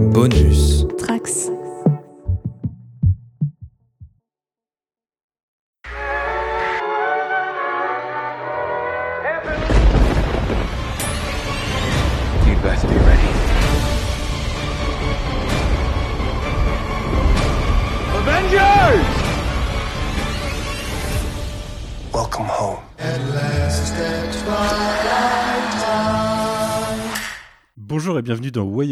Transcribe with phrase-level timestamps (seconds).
[0.00, 0.69] Bonus.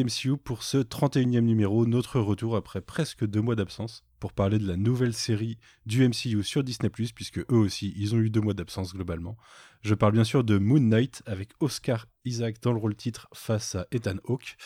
[0.09, 4.67] YMCU pour ce 31e numéro, notre retour après presque deux mois d'absence pour parler de
[4.67, 8.54] la nouvelle série du MCU sur Disney+, puisque eux aussi, ils ont eu deux mois
[8.54, 9.36] d'absence globalement.
[9.82, 13.75] Je parle bien sûr de Moon Knight avec Oscar Isaac dans le rôle titre face
[13.75, 14.57] à Ethan Hawke.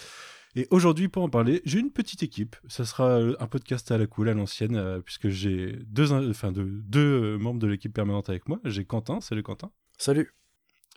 [0.55, 2.55] Et aujourd'hui, pour en parler, j'ai une petite équipe.
[2.69, 6.53] Ça sera euh, un podcast à la cool, à l'ancienne, euh, puisque j'ai deux, enfin,
[6.53, 8.61] membres de l'équipe permanente avec moi.
[8.65, 9.73] J'ai Quentin, salut Quentin.
[9.99, 10.35] Salut.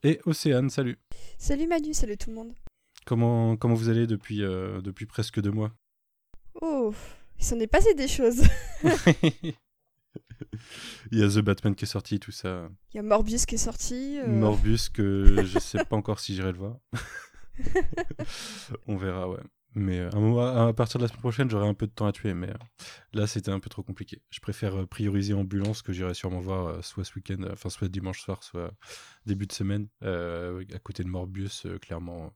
[0.04, 1.00] Et Océane, salut.
[1.40, 2.54] Salut Manu, salut tout le monde.
[3.06, 5.72] Comment, comment vous allez depuis, euh, depuis presque deux mois?
[6.62, 6.94] Oh,
[7.38, 8.44] il s'en est passé des choses.
[11.12, 12.70] Il y a The Batman qui est sorti, tout ça.
[12.94, 14.18] Il y a Morbius qui est sorti.
[14.20, 16.78] euh, Morbius que je sais pas encore si j'irai le voir.
[18.88, 19.40] On verra, ouais.
[19.78, 22.14] Mais euh, un à partir de la semaine prochaine, j'aurai un peu de temps à
[22.14, 22.34] tuer.
[22.34, 22.50] Mais
[23.14, 24.22] là, c'était un peu trop compliqué.
[24.30, 28.42] Je préfère prioriser Ambulance que j'irai sûrement voir soit ce week-end, enfin soit dimanche soir,
[28.44, 28.72] soit
[29.26, 32.34] début de semaine, euh, à côté de Morbius, euh, clairement.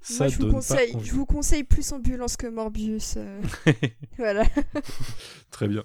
[0.00, 3.14] Ça Moi, je vous, conseille, je vous conseille plus Ambulance que Morbius.
[3.16, 3.42] euh,
[4.16, 4.44] voilà.
[5.50, 5.84] Très bien.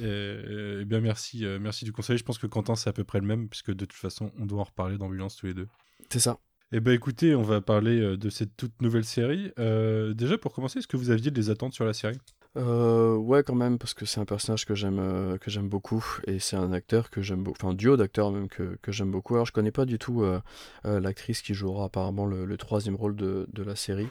[0.00, 2.18] Eh bien, merci, euh, merci du conseil.
[2.18, 4.46] Je pense que Quentin, c'est à peu près le même, puisque de toute façon, on
[4.46, 5.68] doit en reparler d'ambulance tous les deux.
[6.10, 6.38] C'est ça.
[6.72, 9.52] Eh ben, écoutez, on va parler euh, de cette toute nouvelle série.
[9.58, 12.18] Euh, déjà, pour commencer, est-ce que vous aviez des attentes sur la série?
[12.56, 16.02] Euh, ouais, quand même, parce que c'est un personnage que j'aime euh, que j'aime beaucoup
[16.26, 19.10] et c'est un acteur que j'aime beaucoup, enfin un duo d'acteurs même que, que j'aime
[19.10, 19.34] beaucoup.
[19.34, 20.40] Alors je connais pas du tout euh,
[20.86, 24.08] euh, l'actrice qui jouera apparemment le, le troisième rôle de, de la série.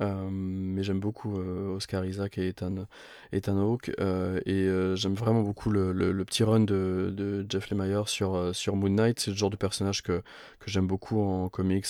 [0.00, 2.86] Euh, mais j'aime beaucoup euh, Oscar Isaac et Ethan,
[3.32, 8.90] Ethan Hawke euh, et j'aime vraiment beaucoup le, petit run de, Jeff Lemire sur, Moon
[8.90, 9.20] Knight.
[9.20, 10.22] C'est le genre de personnage que,
[10.60, 11.86] que j'aime beaucoup en comics.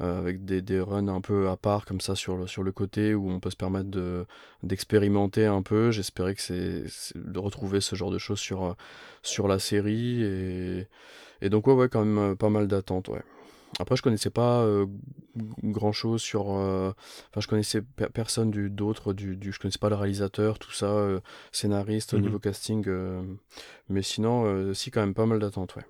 [0.00, 3.30] avec des, runs un peu à part comme ça sur le, sur le côté où
[3.30, 4.26] on peut se permettre de,
[4.62, 5.90] d'expérimenter un peu.
[5.90, 6.84] J'espérais que c'est,
[7.14, 8.76] de retrouver ce genre de choses sur,
[9.22, 10.88] sur la série et,
[11.40, 13.22] et donc ouais, ouais quand même pas mal d'attentes ouais.
[13.78, 14.66] Après je connaissais pas
[15.34, 16.92] grand chose sur euh,
[17.30, 20.72] enfin je connaissais pe- personne du d'autres du, du je connaissais pas le réalisateur tout
[20.72, 21.20] ça euh,
[21.52, 22.22] scénariste au Mhm.
[22.24, 23.22] niveau casting euh,
[23.88, 25.84] mais sinon euh, si quand même pas mal d'attentes ouais.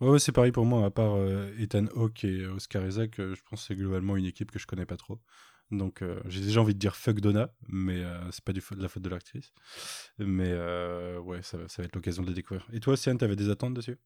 [0.00, 3.36] Ouais, ouais, c'est pareil pour moi, à part euh, Ethan Hawke et Oscar Isaac, euh,
[3.36, 5.20] je pense que c'est globalement une équipe que je connais pas trop.
[5.70, 8.82] Donc euh, j'ai déjà envie de dire fuck Donna, mais euh, c'est pas du de
[8.82, 9.52] la faute de l'actrice.
[10.18, 12.66] Mais euh, ouais, ça, va- ça va être l'occasion de les découvrir.
[12.72, 13.96] Et toi, Sian, t'avais des attentes dessus?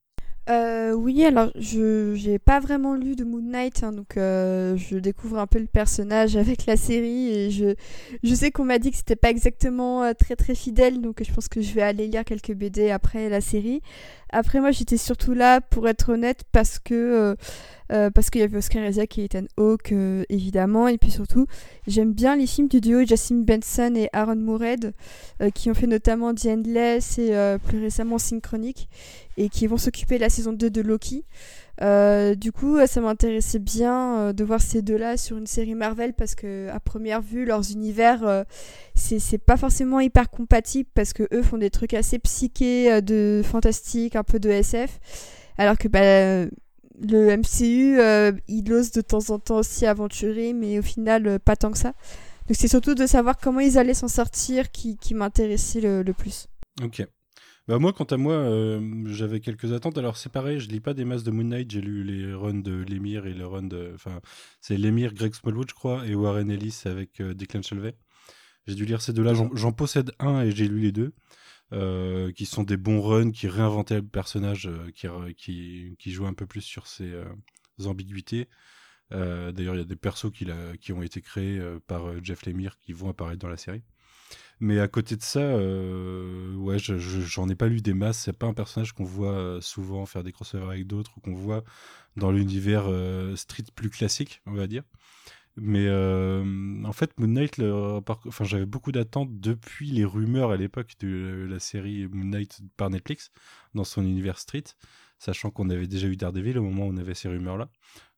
[0.49, 4.97] Euh, oui, alors je j'ai pas vraiment lu de Moon Knight, hein, donc euh, je
[4.97, 7.75] découvre un peu le personnage avec la série et je,
[8.23, 11.33] je sais qu'on m'a dit que c'était pas exactement euh, très très fidèle, donc je
[11.33, 13.83] pense que je vais aller lire quelques BD après la série.
[14.31, 17.37] Après moi j'étais surtout là pour être honnête parce que
[17.93, 19.95] euh, parce qu'il y avait Oscar Isaac et Ethan Hawke
[20.29, 21.47] évidemment et puis surtout
[21.87, 26.35] j'aime bien les films du duo Jasmine Benson et Aaron euh, qui ont fait notamment
[26.35, 28.89] The Endless et plus récemment Synchronic
[29.37, 31.25] et qui vont s'occuper de la saison 2 de Loki.
[31.83, 36.15] Euh, du coup, ça m'intéressait bien euh, de voir ces deux-là sur une série Marvel
[36.15, 38.45] parce que à première vue, leurs univers, euh,
[38.95, 44.17] c'est pas forcément hyper compatible parce que eux font des trucs assez psychés, de fantastique,
[44.17, 44.99] un peu de SF,
[45.59, 46.49] alors que bah,
[47.01, 48.01] le MCU,
[48.49, 51.93] il ose de temps en temps aussi aventurer, mais au final, pas tant que ça.
[52.49, 56.13] Donc c'est surtout de savoir comment ils allaient s'en sortir qui, qui m'intéressait le, le
[56.13, 56.49] plus.
[56.83, 57.07] Ok.
[57.69, 59.99] Bah moi, quant à moi, euh, j'avais quelques attentes.
[59.99, 61.69] Alors c'est pareil, je lis pas des masses de Moon Knight.
[61.71, 64.21] J'ai lu les runs de Lemire et le run de, enfin,
[64.61, 67.97] c'est Lemire, Greg Smallwood, je crois, et Warren Ellis avec euh, Declan Shalvey.
[68.69, 69.35] J'ai dû lire ces deux-là.
[69.35, 71.13] J'en- possède un et j'ai lu les deux,
[71.73, 74.91] euh, qui sont des bons runs, qui réinventaient le personnage, euh,
[75.37, 77.13] qui, qui, un peu plus sur ses
[77.85, 78.49] ambiguïtés.
[79.11, 80.47] D'ailleurs, il y a des persos qui,
[80.81, 83.83] qui ont été créés par Jeff Lemire qui vont apparaître dans la série.
[84.61, 88.19] Mais à côté de ça, euh, ouais, je- je- j'en ai pas lu des masses.
[88.21, 91.35] C'est pas un personnage qu'on voit euh, souvent faire des crossovers avec d'autres ou qu'on
[91.35, 91.63] voit
[92.17, 94.83] dans l'univers euh, street plus classique, on va dire.
[95.57, 97.61] Mais en fait, Moon Knight,
[98.43, 103.31] j'avais beaucoup d'attentes depuis les rumeurs à l'époque de la série Moon Knight par Netflix
[103.75, 104.65] dans son univers street,
[105.19, 107.71] sachant qu'on avait déjà eu Daredevil au moment où on avait ces rumeurs-là.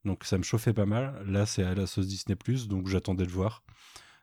[0.05, 1.23] Donc ça me chauffait pas mal.
[1.27, 2.37] Là, c'est à la sauce Disney+,
[2.69, 3.63] donc j'attendais de voir.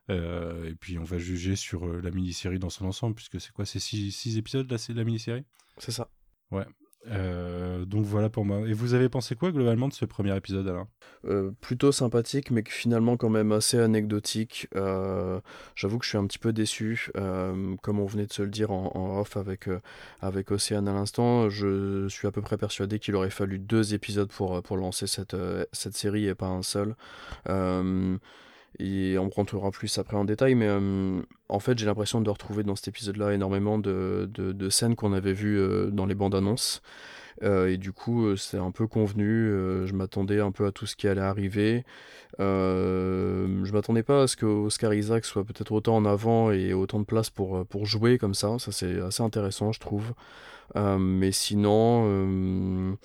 [0.10, 3.52] Euh, et puis on va juger sur euh, la mini-série dans son ensemble, puisque c'est
[3.52, 5.44] quoi C'est six, six épisodes là, c'est la mini-série?
[5.78, 6.10] C'est ça.
[7.07, 8.68] Euh, donc voilà pour moi.
[8.68, 10.88] Et vous avez pensé quoi globalement de ce premier épisode Alain?
[11.25, 14.68] Euh, plutôt sympathique, mais finalement quand même assez anecdotique.
[14.75, 15.40] Euh,
[15.75, 17.10] J'avoue que je suis un petit peu déçu.
[17.13, 19.69] Comme on venait de se le dire en, en off avec,
[20.22, 24.31] avec Océane à l'instant, je suis à peu près persuadé qu'il aurait fallu deux épisodes
[24.31, 25.36] pour, pour lancer cette,
[25.74, 26.96] cette série et pas un seul.
[28.80, 32.63] Et on rentrera plus après en détail, mais euh, en fait j'ai l'impression de retrouver
[32.63, 36.81] dans cet épisode-là énormément de, de, scènes qu'on avait vues euh, dans les bandes annonces.
[37.44, 39.50] Euh, et du coup, c'est un peu convenu.
[39.86, 41.86] je m'attendais un peu à tout ce qui allait arriver.
[42.39, 47.00] Je m'attendais pas à ce que Oscar Isaac soit peut-être autant en avant et autant
[47.00, 48.57] de place pour, pour jouer comme ça.
[48.60, 50.13] Ça, c'est assez intéressant, je trouve.
[50.75, 52.98] Mais sinon,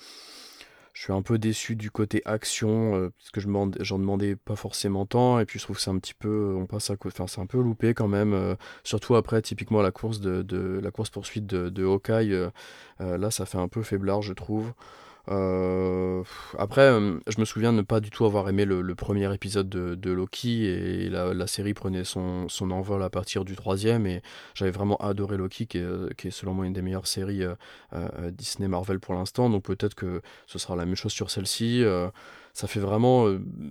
[0.93, 5.05] je suis un peu déçu du côté action, euh, parce que j'en demandais pas forcément
[5.05, 5.39] tant.
[5.39, 6.55] Et puis, je trouve que c'est un petit peu.
[6.57, 6.95] On passe à.
[7.05, 8.33] Enfin, c'est un peu loupé quand même.
[8.33, 12.49] euh, surtout après, typiquement, la course de, de- la course-poursuite de, de euh,
[13.01, 14.73] euh, là, ça fait un peu faiblard, je trouve.
[15.31, 16.23] Euh,
[16.57, 19.95] après, euh, je me souviens ne pas du tout avoir aimé le, premier épisode de,
[19.95, 24.21] de Loki et la, série prenait son, son envol à partir du troisième et
[24.53, 27.43] j'avais vraiment adoré Loki qui est, selon moi une des meilleures séries
[27.93, 31.83] euh, Disney Marvel pour l'instant donc peut-être que ce sera la même chose sur celle-ci.
[32.53, 33.27] ça fait vraiment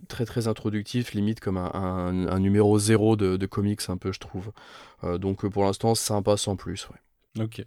[0.09, 4.53] très très introductif, limite comme un, numéro zéro de, de comics un peu je trouve.
[5.19, 6.89] Donc pour l'instant sympa sans plus.
[7.39, 7.65] Ok.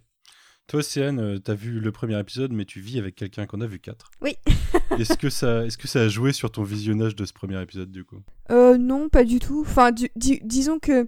[0.66, 3.66] Toi, Océane, euh, t'as vu le premier épisode, mais tu vis avec quelqu'un qu'on a
[3.66, 4.10] vu quatre.
[4.22, 4.36] Oui.
[4.98, 7.90] est-ce que ça, est-ce que ça a joué sur ton visionnage de ce premier épisode
[7.90, 8.20] du coup?
[8.50, 9.60] Euh, non, pas du tout.
[9.66, 11.06] Enfin, du- disons que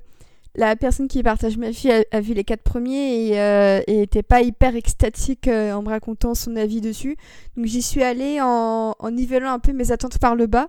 [0.57, 4.03] la personne qui partage ma fille a, a vu les quatre premiers et, euh, et
[4.03, 7.17] était pas hyper extatique euh, en me racontant son avis dessus.
[7.57, 10.69] Donc j'y suis allée en, en nivelant un peu mes attentes par le bas.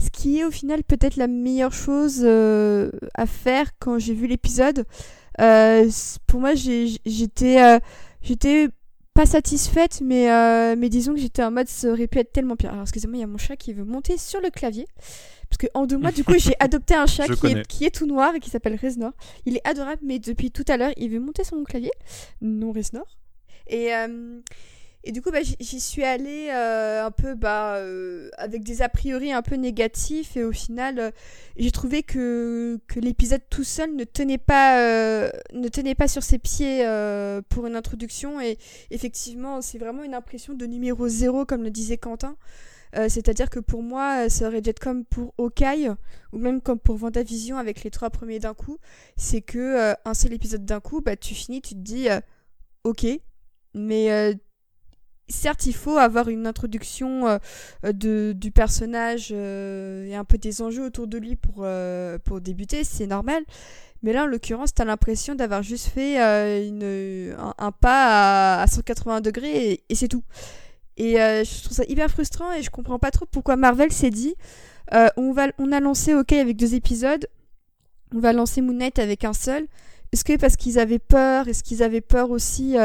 [0.00, 4.26] Ce qui est au final peut-être la meilleure chose euh, à faire quand j'ai vu
[4.26, 4.86] l'épisode.
[5.38, 7.80] Pour moi, j'étais
[8.24, 8.68] j'étais
[9.14, 12.56] pas satisfaite, mais, euh, mais disons que j'étais en mode ça aurait pu être tellement
[12.56, 12.70] pire.
[12.70, 14.86] Alors excusez-moi, il y a mon chat qui veut monter sur le clavier.
[15.48, 18.06] Parce que en deux mois, du coup, j'ai adopté un chat est, qui est tout
[18.06, 19.12] noir et qui s'appelle Reznor.
[19.46, 21.92] Il est adorable, mais depuis tout à l'heure, il veut monter sur mon clavier.
[22.40, 23.06] Non, Reznor.
[23.68, 24.40] Et, euh,
[25.04, 28.88] et du coup, bah, j'y- suis allée euh, un peu bah, euh, avec des a
[28.88, 30.36] priori un peu négatifs.
[30.36, 31.10] Et au final, euh,
[31.56, 36.22] j'ai trouvé que, que l'épisode tout seul ne tenait pas, euh, ne tenait pas sur
[36.22, 38.40] ses pieds euh, pour une introduction.
[38.40, 38.58] Et
[38.90, 42.36] effectivement, c'est vraiment une impression de numéro zéro, comme le disait Quentin.
[43.08, 45.90] C'est-à-dire que pour moi, ça aurait dû être comme pour Hawkeye,
[46.32, 48.78] ou même comme pour Vendavision avec les trois premiers d'un coup.
[49.16, 52.06] C'est que un seul épisode d'un coup, bah, tu finis, tu te dis,
[52.84, 53.04] ok,
[53.74, 54.36] mais
[55.28, 57.38] certes, il faut avoir une introduction euh,
[57.84, 61.66] euh, de, du personnage euh, et un peu des enjeux autour de lui pour,
[62.24, 63.42] pour débuter, c'est normal.
[64.02, 69.22] Mais là, en l'occurrence, t'as l'impression d'avoir juste fait un, un pas à, à 180
[69.22, 70.22] degrés et, et c'est tout.
[70.96, 74.34] Et je trouve ça hyper frustrant et je comprends pas trop pourquoi Marvel s'est dit
[75.16, 77.26] on, va, on a lancé OK avec deux épisodes,
[78.14, 79.66] on va lancer Moon Knight avec un seul.
[80.12, 82.76] Est-ce que parce qu'ils avaient peur Est-ce qu'ils avaient peur aussi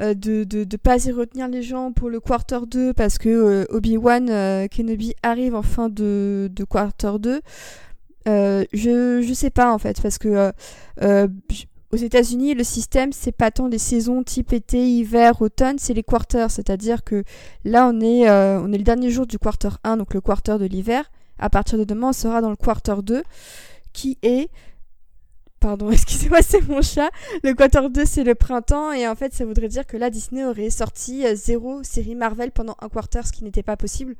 [0.00, 3.28] euh, de, de, de pas assez retenir les gens pour le quarter 2 parce que
[3.28, 7.40] euh, Obi-Wan euh, Kenobi arrive en fin de, de quarter 2
[8.26, 10.52] euh, je, je sais pas en fait parce que
[11.02, 11.28] euh,
[11.92, 16.02] aux États-Unis, le système, c'est pas tant les saisons type été, hiver, automne, c'est les
[16.02, 16.50] quarters.
[16.50, 17.22] C'est-à-dire que
[17.64, 20.64] là, on est, on est le dernier jour du quarter 1, donc le quarter de
[20.64, 21.08] l'hiver.
[21.38, 23.22] À partir de demain, on sera dans le quarter 2,
[23.92, 24.48] qui est.
[25.64, 27.08] Pardon, excusez-moi, c'est mon chat.
[27.42, 28.92] Le quarter 2, c'est le printemps.
[28.92, 32.50] Et en fait, ça voudrait dire que là, Disney aurait sorti euh, zéro série Marvel
[32.50, 34.14] pendant un quarter, ce qui n'était pas possible.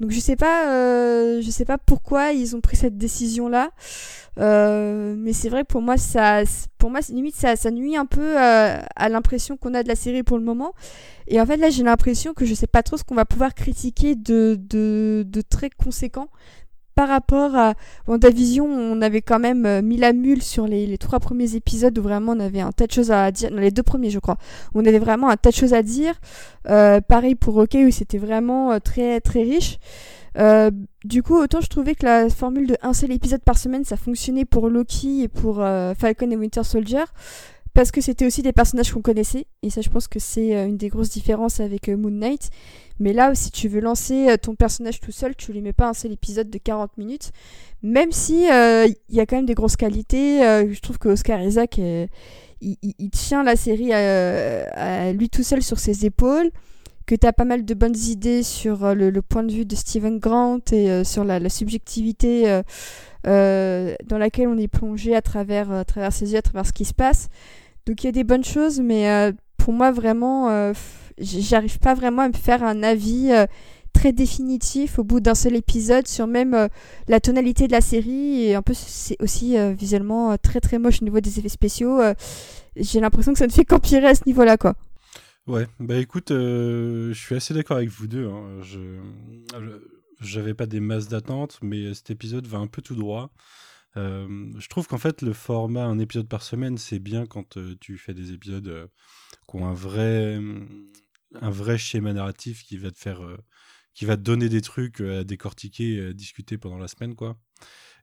[0.00, 3.72] Donc je sais pas, euh, sais pas pourquoi ils ont pris cette décision là,
[4.38, 6.44] euh, mais c'est vrai que pour moi ça,
[6.78, 10.38] pour moi limite ça, nuit un peu à l'impression qu'on a de la série pour
[10.38, 10.72] le moment.
[11.26, 13.54] Et en fait là j'ai l'impression que je sais pas trop ce qu'on va pouvoir
[13.56, 16.28] critiquer de très conséquent
[16.98, 17.74] par rapport à
[18.08, 22.02] WandaVision, on avait quand même euh, mis la mule sur les, trois premiers épisodes où
[22.02, 24.36] vraiment on avait un tas de choses à dire, non, les deux premiers je crois,
[24.74, 26.16] on avait vraiment un tas de choses à dire.
[26.68, 29.78] Euh, pareil pour Rocket où c'était vraiment euh, très très riche.
[31.04, 33.96] Du coup, autant je trouvais que la formule de un seul épisode par semaine, ça
[33.96, 35.64] fonctionnait pour Loki et pour
[35.96, 37.04] Falcon et Winter Soldier,
[37.74, 40.76] parce que c'était aussi des personnages qu'on connaissait, et ça je pense que c'est une
[40.76, 42.50] des grosses différences avec Moon Knight.
[43.00, 45.88] Mais là, si tu veux lancer euh, ton personnage tout seul, tu lui mets pas
[45.88, 47.30] un seul épisode de 40 minutes,
[47.82, 50.44] même si euh, il y a quand même des grosses qualités.
[50.44, 51.80] euh, je trouve que Oscar Isaac,
[52.60, 56.50] il, tient la série à, lui tout seul sur ses épaules
[57.06, 60.18] que tu as pas mal de bonnes idées sur le, point de vue de Steven
[60.18, 62.60] Grant et sur la, la subjectivité
[63.24, 66.84] dans laquelle on est plongé à travers, à travers ses yeux, à travers ce qui
[66.84, 67.28] se passe.
[67.86, 70.72] Donc il y a des bonnes choses, mais pour moi vraiment,
[71.20, 73.46] j'arrive pas vraiment à me faire un avis euh,
[73.92, 76.68] très définitif au bout d'un seul épisode sur même euh,
[77.08, 81.02] la tonalité de la série et un peu c'est aussi euh, visuellement très très moche
[81.02, 82.00] au niveau des effets spéciaux.
[82.76, 84.74] J'ai l'impression que ça ne fait qu'empirer à ce niveau-là quoi.
[85.46, 88.28] Ouais, bah écoute, je suis assez d'accord avec vous deux.
[88.28, 88.60] Hein.
[88.62, 88.78] Je,
[90.20, 93.30] j'avais pas des masses d'attente, mais cet épisode va un peu tout droit.
[93.96, 98.12] Je trouve qu'en fait, le format un épisode par semaine, c'est bien quand tu fais
[98.12, 98.90] des épisodes
[99.48, 100.38] qui ont un vrai,
[101.34, 103.20] un vrai schéma narratif qui va te faire,
[103.94, 107.36] qui va te donner des trucs à décortiquer, à discuter pendant la semaine, quoi.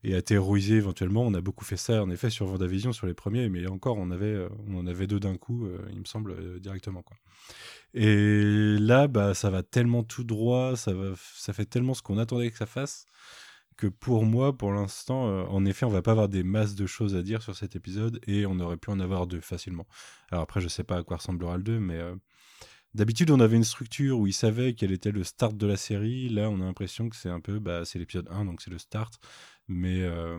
[0.03, 1.23] Et à terroriser éventuellement.
[1.23, 4.11] On a beaucoup fait ça, en effet, sur Vendavision, sur les premiers, mais encore, on,
[4.11, 7.17] avait, on en avait deux d'un coup, il me semble, directement, quoi.
[7.93, 12.17] Et là, bah, ça va tellement tout droit, ça, va, ça fait tellement ce qu'on
[12.17, 13.05] attendait que ça fasse
[13.77, 16.85] que pour moi, pour l'instant, euh, en effet, on va pas avoir des masses de
[16.85, 19.87] choses à dire sur cet épisode et on aurait pu en avoir deux facilement.
[20.31, 22.15] Alors après, je sais pas à quoi ressemblera le 2, mais euh,
[22.95, 26.29] d'habitude, on avait une structure où ils savaient quel était le start de la série.
[26.29, 28.79] Là, on a l'impression que c'est un peu, bah, c'est l'épisode 1, donc c'est le
[28.79, 29.19] start.
[29.67, 30.37] Mais, euh,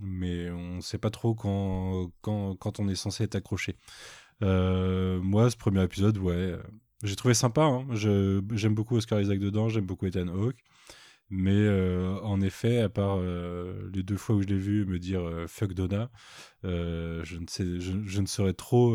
[0.00, 3.76] mais on sait pas trop quand, quand, quand on est censé être accroché.
[4.40, 6.58] moi, ce premier épisode, ouais,
[7.02, 7.62] j'ai trouvé sympa.
[7.62, 7.86] Hein.
[7.94, 10.58] J'aime beaucoup Oscar Isaac dedans, j'aime beaucoup Ethan Hawke.
[11.30, 14.98] Mais euh, en effet, à part euh, les deux fois où je l'ai vu me
[14.98, 16.10] dire euh, fuck Donna,
[16.62, 18.94] je, ne sais, je, ne saurais trop.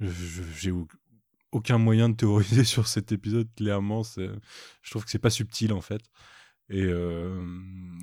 [0.00, 0.72] J'ai
[1.52, 4.02] aucun moyen de théoriser sur cet épisode, clairement.
[4.02, 6.02] Je trouve que c'est pas subtil en fait.
[6.72, 7.44] Euh,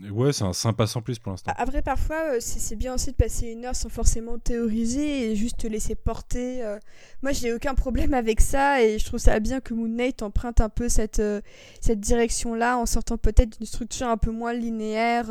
[0.06, 1.54] et, ouais, c'est un sympa sans plus pour l'instant.
[1.56, 5.60] Après, parfois, euh, c'est bien aussi de passer une heure sans forcément théoriser et juste
[5.60, 6.64] te laisser porter.
[6.64, 6.78] Euh.
[7.22, 10.60] Moi, j'ai aucun problème avec ça et je trouve ça bien que Moon Knight emprunte
[10.60, 11.22] un peu cette,
[11.80, 15.28] cette direction-là en sortant peut-être d'une structure un peu moins linéaire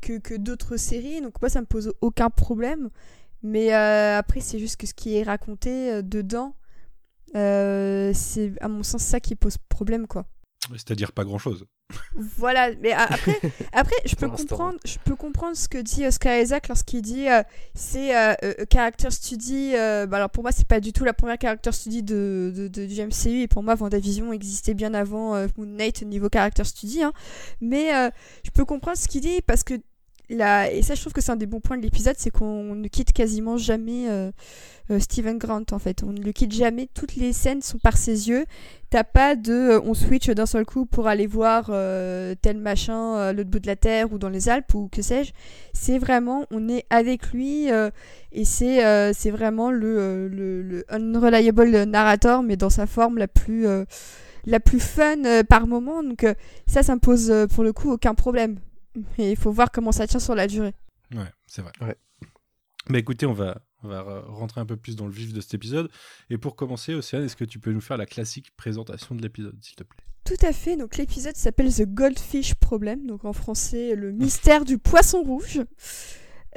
[0.00, 1.20] que, que d'autres séries.
[1.20, 2.90] Donc, moi, ça me pose aucun problème.
[3.42, 6.54] Mais après, c'est juste que ce qui est raconté dedans,
[7.34, 10.26] c'est à mon sens ça qui pose problème, quoi.
[10.72, 11.66] C'est-à-dire pas grand-chose.
[12.16, 13.40] Voilà, mais après,
[13.72, 17.42] après je, peux comprendre, je peux comprendre ce que dit Oscar Isaac lorsqu'il dit euh,
[17.74, 19.72] c'est euh, euh, character study.
[19.72, 22.86] bah alors pour moi, c'est pas du tout la première character study de, de, de,
[22.86, 27.02] du MCU et pour moi, Vendavision existait bien avant Moon Knight au niveau character study.
[27.02, 27.12] Hein.
[27.60, 27.90] Mais
[28.44, 29.74] je peux comprendre ce qu'il dit parce que
[30.28, 32.88] et ça, je trouve que c'est un des bons points de l'épisode, c'est qu'on ne
[32.88, 34.08] quitte quasiment jamais
[34.90, 36.02] euh, Steven Grant en fait.
[36.04, 38.44] On ne le quitte jamais, toutes les scènes sont par ses yeux.
[38.90, 43.16] T'as pas de euh, on switch d'un seul coup pour aller voir euh, tel machin
[43.16, 45.32] à l'autre bout de la terre ou dans les Alpes ou que sais-je.
[45.72, 47.68] C'est vraiment, on est avec lui
[48.32, 53.66] et c'est c'est vraiment le, le, le, unreliable narrator mais dans sa forme la plus
[54.46, 55.16] la plus fun
[55.48, 56.02] par moment.
[56.02, 56.24] Donc
[56.66, 58.58] ça, ça me pose pour le coup aucun problème.
[59.18, 60.74] Mais il faut voir comment ça tient sur la durée.
[61.14, 61.72] Ouais, c'est vrai.
[61.80, 61.96] Ouais.
[62.88, 65.54] Mais écoutez, on va, on va rentrer un peu plus dans le vif de cet
[65.54, 65.90] épisode.
[66.30, 69.56] Et pour commencer, Océane, est-ce que tu peux nous faire la classique présentation de l'épisode,
[69.62, 70.04] s'il te plaît?
[70.24, 70.76] Tout à fait.
[70.76, 75.60] Donc l'épisode s'appelle The Goldfish Problem, donc en français le mystère du poisson rouge.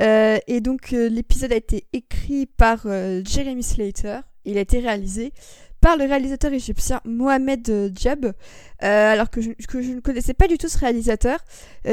[0.02, 4.22] Euh, et donc euh, l'épisode a été écrit par euh, Jeremy Slater.
[4.46, 5.34] Il a été réalisé
[5.82, 8.34] par le réalisateur égyptien Mohamed Diab,
[8.80, 11.40] alors que je, que je, ne connaissais pas du tout ce réalisateur.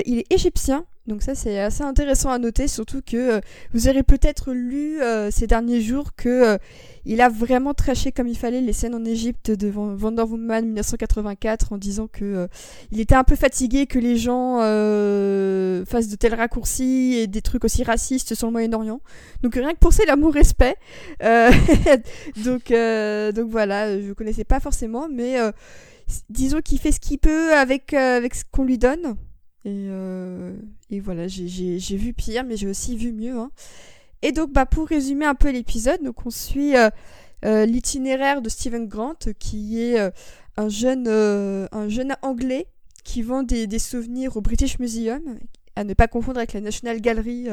[0.07, 3.40] il est égyptien, donc ça c'est assez intéressant à noter, surtout que euh,
[3.72, 6.58] vous aurez peut-être lu euh, ces derniers jours que euh,
[7.04, 11.72] il a vraiment traché comme il fallait les scènes en Égypte de Wonder Woman 1984
[11.72, 12.48] en disant que
[12.90, 14.56] il était un peu fatigué que les gens
[15.86, 19.00] fassent de tels raccourcis et des trucs aussi racistes sur le Moyen-Orient.
[19.44, 20.76] Donc rien que pour ça, l'amour respect.
[22.44, 25.36] donc donc voilà, je connaissais pas forcément, mais
[26.28, 29.16] disons qu'il fait ce qu'il peut avec avec ce qu'on lui donne.
[29.66, 30.56] Euh,
[30.90, 33.37] et, voilà, j'ai vu pire, mais j'ai aussi vu mieux.
[33.37, 33.50] Hein.
[34.23, 36.90] Et donc, bah, pour résumer un peu l'épisode, on suit euh,
[37.44, 39.99] euh, l'itinéraire de Stephen Grant, qui est
[40.56, 42.66] un, jeune, un jeune anglais
[43.04, 45.38] qui vend des, souvenirs au British Museum,
[45.76, 47.49] à ne pas confondre avec la National Gallery.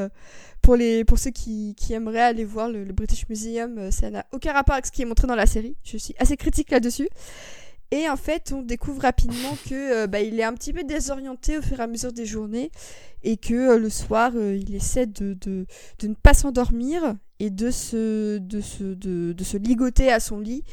[0.62, 4.24] pour, les, pour ceux qui, qui aimeraient aller voir le, le British Museum, ça n'a
[4.32, 5.76] aucun rapport avec ce qui est montré dans la série.
[5.84, 7.08] Je suis assez critique là-dessus.
[7.90, 11.58] Et en fait, on découvre rapidement que euh, bah, il est un petit peu désorienté
[11.58, 12.70] au fur et à mesure des journées
[13.22, 15.36] et que euh, le soir, euh, il essaie de,
[16.02, 20.64] ne pas s'endormir et de, se ligoter à son lit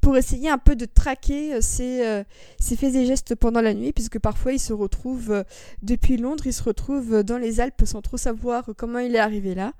[0.00, 2.22] pour essayer un peu de traquer ses,
[2.60, 5.44] ses, faits et gestes pendant la nuit, puisque parfois il se retrouve,
[5.82, 9.56] depuis Londres, il se retrouve dans les Alpes sans trop savoir comment il est arrivé
[9.56, 9.72] là.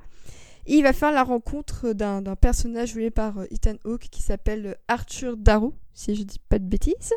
[0.67, 5.37] Et il va faire la rencontre d'un personnage joué par Ethan Hawke qui s'appelle Arthur
[5.37, 7.15] Darrow, si je dis pas de bêtises.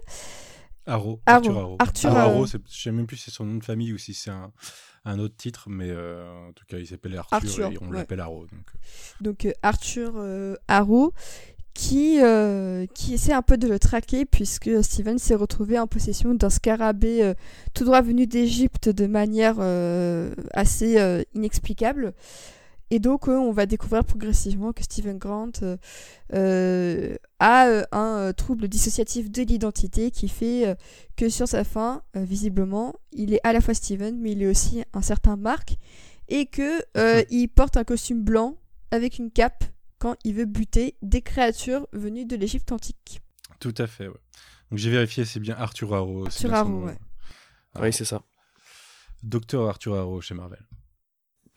[0.85, 1.19] Arrow.
[1.25, 1.75] Arthur Arrow.
[1.79, 4.31] Arthur Arrow, je sais même plus si c'est son nom de famille ou si c'est
[4.31, 4.51] un,
[5.05, 8.45] un, autre titre, mais euh, en tout cas, il s'appelle Arthur, et on l'appelle Arrow.
[8.45, 8.77] Donc, euh.
[9.21, 11.13] donc euh, Arthur Arrow,
[11.79, 16.33] qui, euh, qui essaie un peu de le traquer puisque Steven s'est retrouvé en possession
[16.33, 17.33] d'un scarabée euh,
[17.73, 22.13] tout droit venu d'Égypte de manière euh, assez euh, inexplicable.
[22.91, 25.77] Et donc euh, on va découvrir progressivement que Steven Grant euh,
[26.33, 30.75] euh, a euh, un euh, trouble dissociatif de l'identité qui fait euh,
[31.15, 34.47] que sur sa fin, euh, visiblement, il est à la fois Steven mais il est
[34.47, 35.77] aussi un certain Mark
[36.29, 38.57] et que euh, il porte un costume blanc
[38.91, 39.63] avec une cape
[39.99, 43.21] quand il veut buter des créatures venues de l'Égypte antique.
[43.59, 44.19] Tout à fait, ouais.
[44.71, 46.25] Donc j'ai vérifié, c'est bien Arthur Harrow.
[46.25, 46.97] Arthur Harrow, ouais.
[47.75, 48.21] Ah, Oui, c'est ça.
[49.23, 50.63] Docteur Arthur Harrow chez Marvel.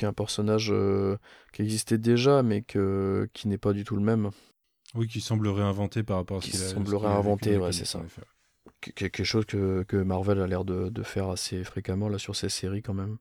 [0.03, 1.17] Qui est un personnage euh,
[1.53, 4.31] qui existait déjà, mais que, qui n'est pas du tout le même.
[4.97, 6.69] Oui, qui semble réinventé par rapport à ce Qui qu'il a.
[6.71, 8.03] semble réinventé, ouais, c'est ça.
[8.97, 12.49] Quelque chose que, que Marvel a l'air de, de faire assez fréquemment là sur ses
[12.49, 13.19] séries quand même.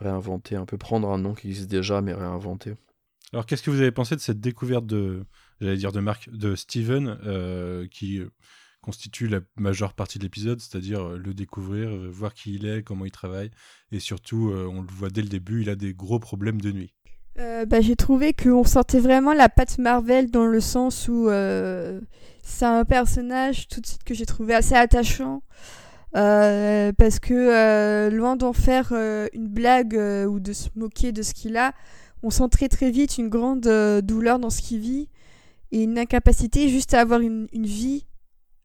[0.00, 2.72] Réinventer un peu, prendre un nom qui existe déjà, mais réinventer.
[3.34, 5.26] Alors, qu'est-ce que vous avez pensé de cette découverte de,
[5.60, 8.22] j'allais dire de Marc, de Steven, euh, qui
[8.84, 12.82] constitue la majeure partie de l'épisode, c'est-à-dire euh, le découvrir, euh, voir qui il est,
[12.82, 13.50] comment il travaille,
[13.92, 16.70] et surtout, euh, on le voit dès le début, il a des gros problèmes de
[16.70, 16.92] nuit.
[17.66, 21.28] Bah, j'ai trouvé qu'on sentait vraiment la patte Marvel dans le sens où
[22.42, 25.42] c'est un personnage tout de suite que j'ai trouvé assez attachant.
[26.12, 29.94] Parce que loin d'en faire une blague
[30.28, 31.72] ou de se moquer de ce qu'il a,
[32.22, 33.68] on sent très très vite une grande
[34.02, 35.08] douleur dans ce qu'il vit
[35.72, 38.06] et une incapacité juste à avoir une vie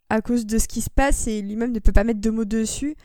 [0.09, 2.45] à cause de ce qui se passe et lui-même ne peut pas mettre de mots
[2.45, 2.95] dessus.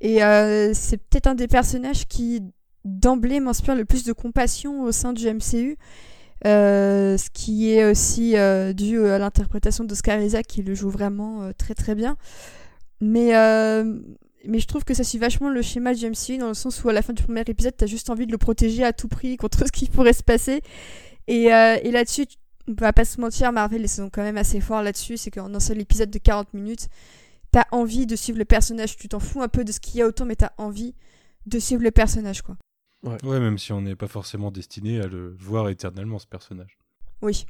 [0.00, 2.42] Et euh, c'est peut-être un des personnages qui
[2.84, 5.76] d'emblée m'inspire le plus de compassion au sein du MCU.
[6.44, 11.50] Euh, ce qui est aussi euh, dû à l'interprétation d'Oscar Isaac qui le joue vraiment
[11.58, 12.16] très très bien.
[13.00, 16.88] Mais, je trouve que ça suit vachement le schéma du MCU dans le sens où
[16.88, 19.36] à la fin du premier épisode, t'as juste envie de le protéger à tout prix
[19.36, 20.62] contre ce qui pourrait se passer.
[21.26, 22.26] Et, et là-dessus,
[22.68, 25.16] on va pas se mentir, Marvel ils sont quand même assez forts là-dessus.
[25.16, 26.88] C'est qu'en un seul épisode de 40 minutes,
[27.50, 28.96] t'as envie de suivre le personnage.
[28.96, 30.94] Tu t'en fous un peu de ce qu'il y a autour, mais t'as envie
[31.46, 32.56] de suivre le personnage, quoi.
[33.22, 36.76] Ouais, même si on n'est pas forcément destiné à le voir éternellement, ce personnage.
[37.22, 37.46] Oui.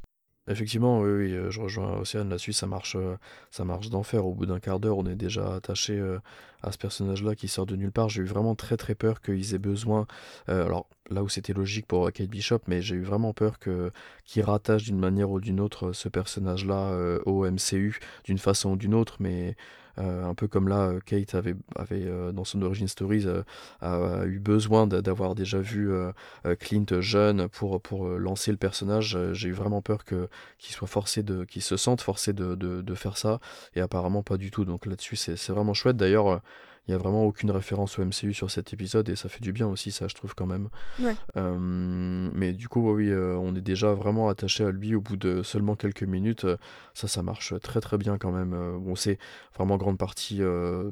[0.49, 3.17] Effectivement, oui, oui, euh, je rejoins Océane là-dessus, ça marche, euh,
[3.51, 4.25] ça marche d'enfer.
[4.25, 6.19] Au bout d'un quart d'heure, on est déjà attaché euh,
[6.61, 8.07] à ce personnage-là qui sort de nulle part.
[8.07, 10.07] J'ai eu vraiment très très peur qu'ils aient besoin.
[10.47, 13.91] euh, alors là où c'était logique pour Kate Bishop, mais j'ai eu vraiment peur que
[14.25, 18.75] qu'ils rattachent d'une manière ou d'une autre ce personnage-là euh, au MCU d'une façon ou
[18.77, 19.55] d'une autre, mais
[19.99, 23.41] euh, un peu comme là, euh, Kate avait, avait euh, dans son origin stories euh,
[23.81, 26.11] a, eu besoin d'a- d'avoir déjà vu euh,
[26.45, 29.15] euh, Clint jeune pour pour euh, lancer le personnage.
[29.15, 32.55] Euh, J'ai eu vraiment peur que qu'ils soient forcés de, qu'ils se sentent forcés de,
[32.55, 33.39] de, de faire ça,
[33.75, 34.65] et apparemment pas du tout.
[34.65, 35.97] Donc là-dessus, c'est vraiment chouette.
[35.97, 36.37] D'ailleurs, euh,
[36.87, 39.51] il y a vraiment aucune référence au MCU sur cet épisode, et ça fait du
[39.53, 40.69] bien aussi, ça, je trouve quand même.
[40.99, 41.15] Ouais.
[41.35, 41.57] Euh,
[42.33, 45.43] mais du coup, oui, euh, on est déjà vraiment attaché à lui au bout de
[45.43, 46.45] seulement quelques minutes.
[46.45, 46.57] Euh,
[46.93, 48.51] Ça, ça marche très très bien quand même.
[48.79, 49.19] Bon, c'est
[49.55, 50.91] vraiment grande partie euh,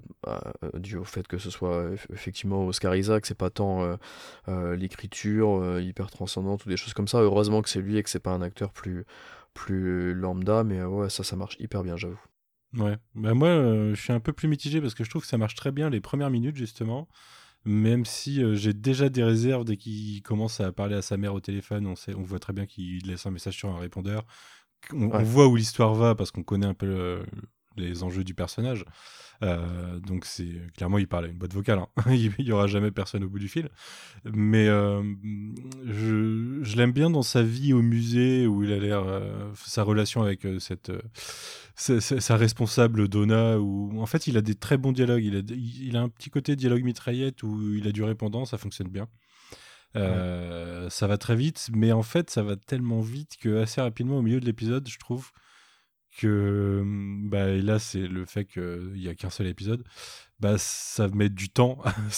[0.76, 3.98] dû au fait que ce soit eff- effectivement Oscar Isaac, c'est pas tant
[4.76, 7.20] l'écriture hyper transcendante ou des choses comme ça.
[7.22, 9.06] Heureusement que c'est lui et que c'est pas un acteur plus
[9.54, 12.20] plus lambda, mais ouais, ça, ça marche hyper bien, j'avoue.
[12.78, 12.98] Ouais.
[13.16, 15.38] Bah moi, euh, je suis un peu plus mitigé parce que je trouve que ça
[15.38, 17.08] marche très bien les premières minutes, justement.
[17.66, 21.34] Même si euh, j'ai déjà des réserves dès qu'il commence à parler à sa mère
[21.34, 24.26] au téléphone, on, sait, on voit très bien qu'il laisse un message sur un répondeur.
[24.94, 27.24] On, on voit où l'histoire va parce qu'on connaît un peu euh,
[27.78, 28.86] les enjeux du personnage.
[29.44, 31.80] Euh, donc c'est clairement il parle à une boîte vocale.
[31.80, 31.88] hein.
[32.14, 33.70] il y aura jamais personne au bout du fil.
[34.26, 35.04] Mais euh,
[35.86, 39.84] je, je l'aime bien dans sa vie au musée où il a l'air euh, sa
[39.84, 40.92] relation avec cette
[41.76, 45.26] sa, sa- sa responsable Donna où en fait il a des très bons dialogues.
[45.26, 48.46] Il a, il, il a un petit côté dialogue mitraillette où il a du répondant,
[48.46, 49.08] ça fonctionne bien.
[49.94, 54.22] Ça va très vite, mais en fait ça va tellement vite que assez rapidement au
[54.22, 55.32] milieu de l'épisode, je trouve
[56.18, 56.84] que
[57.26, 59.84] bah, et là c'est le fait qu'il y a qu'un seul épisode
[60.40, 61.80] bah ça met du temps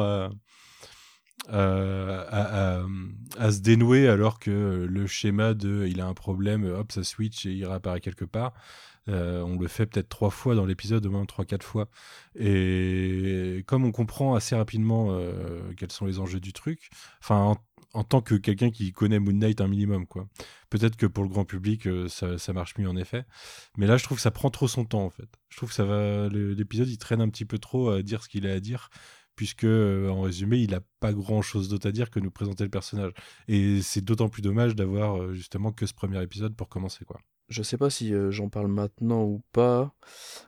[0.00, 0.30] à
[1.48, 2.80] à,
[3.38, 7.46] à- se dénouer alors que le schéma de il a un problème hop ça switch
[7.46, 8.52] et il réapparaît quelque part
[9.08, 11.88] Euh, on le fait peut-être trois fois dans l'épisode au moins trois quatre fois
[12.34, 16.90] et comme on comprend assez rapidement euh, quels sont les enjeux du truc
[17.22, 17.56] enfin
[17.92, 20.26] en, tant que quelqu'un qui connaît Moon Knight un minimum quoi
[20.70, 23.24] Peut-être que pour le grand public, euh, ça, marche mieux en effet.
[23.78, 25.28] Mais là, je trouve que ça prend trop son temps en fait.
[25.48, 26.28] Je trouve que ça va.
[26.28, 28.90] L'épisode, il traîne un petit peu trop à dire ce qu'il a à dire.
[29.36, 33.12] puisque en résumé, il n'a pas grand-chose d'autre à dire que nous présenter le personnage.
[33.48, 37.20] Et c'est d'autant plus dommage d'avoir justement que ce premier épisode pour commencer, quoi.
[37.48, 39.94] Je sais pas si euh, j'en parle maintenant ou pas,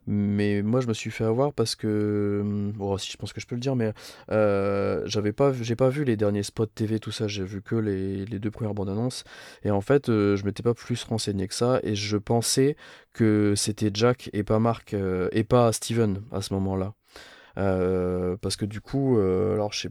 [0.09, 2.43] mais moi je me suis fait avoir parce que
[2.75, 3.93] bon, si je pense que je peux le dire, mais
[4.33, 7.63] euh, j'avais pas, vu- j'ai pas vu les derniers spots TV tout ça, j'ai vu
[7.63, 9.23] que les, deux premières bandes annonces.
[9.63, 11.79] Et en fait euh, je m'étais pas plus renseigné que ça.
[11.85, 12.77] Et je pensais
[13.13, 16.95] que c'était Jack et pas Mark euh, et pas Steven à ce moment-là,
[17.55, 19.91] parce que du coup, alors je sais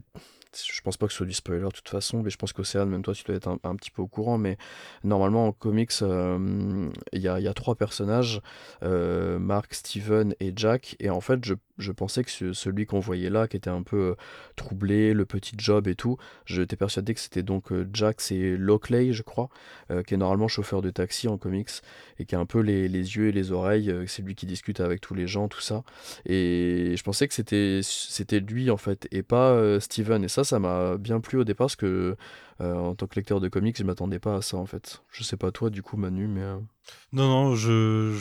[0.66, 2.88] je pense pas que ce soit du spoiler de toute façon, mais je pense qu'Océane,
[2.88, 4.38] même toi, tu dois être un, petit peu au courant.
[4.38, 4.56] Mais
[5.04, 8.40] normalement, en comics, euh, il y, a, il y a trois personnages
[8.82, 10.96] euh, Mark, Steven et Jack.
[11.00, 13.82] Et en fait, je, je pensais que ce- celui qu'on voyait là, qui était un
[13.82, 14.14] peu euh,
[14.56, 19.12] troublé, le petit job et tout, j'étais persuadé que c'était donc euh, Jack, c'est Lockley,
[19.12, 19.48] je crois,
[19.90, 21.70] euh, qui est normalement chauffeur de taxi en comics
[22.18, 23.90] et qui a un peu les, yeux et les oreilles.
[23.90, 25.82] euh, c'est lui qui discute avec tous les gens, tout ça.
[26.26, 30.24] Et je pensais que c'était lui en fait et pas Steven.
[30.24, 32.16] Et ça, ça m'a bien plu au départ parce que
[32.60, 35.02] en tant que lecteur de comics, je m'attendais pas à ça en fait.
[35.10, 36.42] Je sais pas toi du coup Manu, mais
[37.12, 38.14] Non, non, je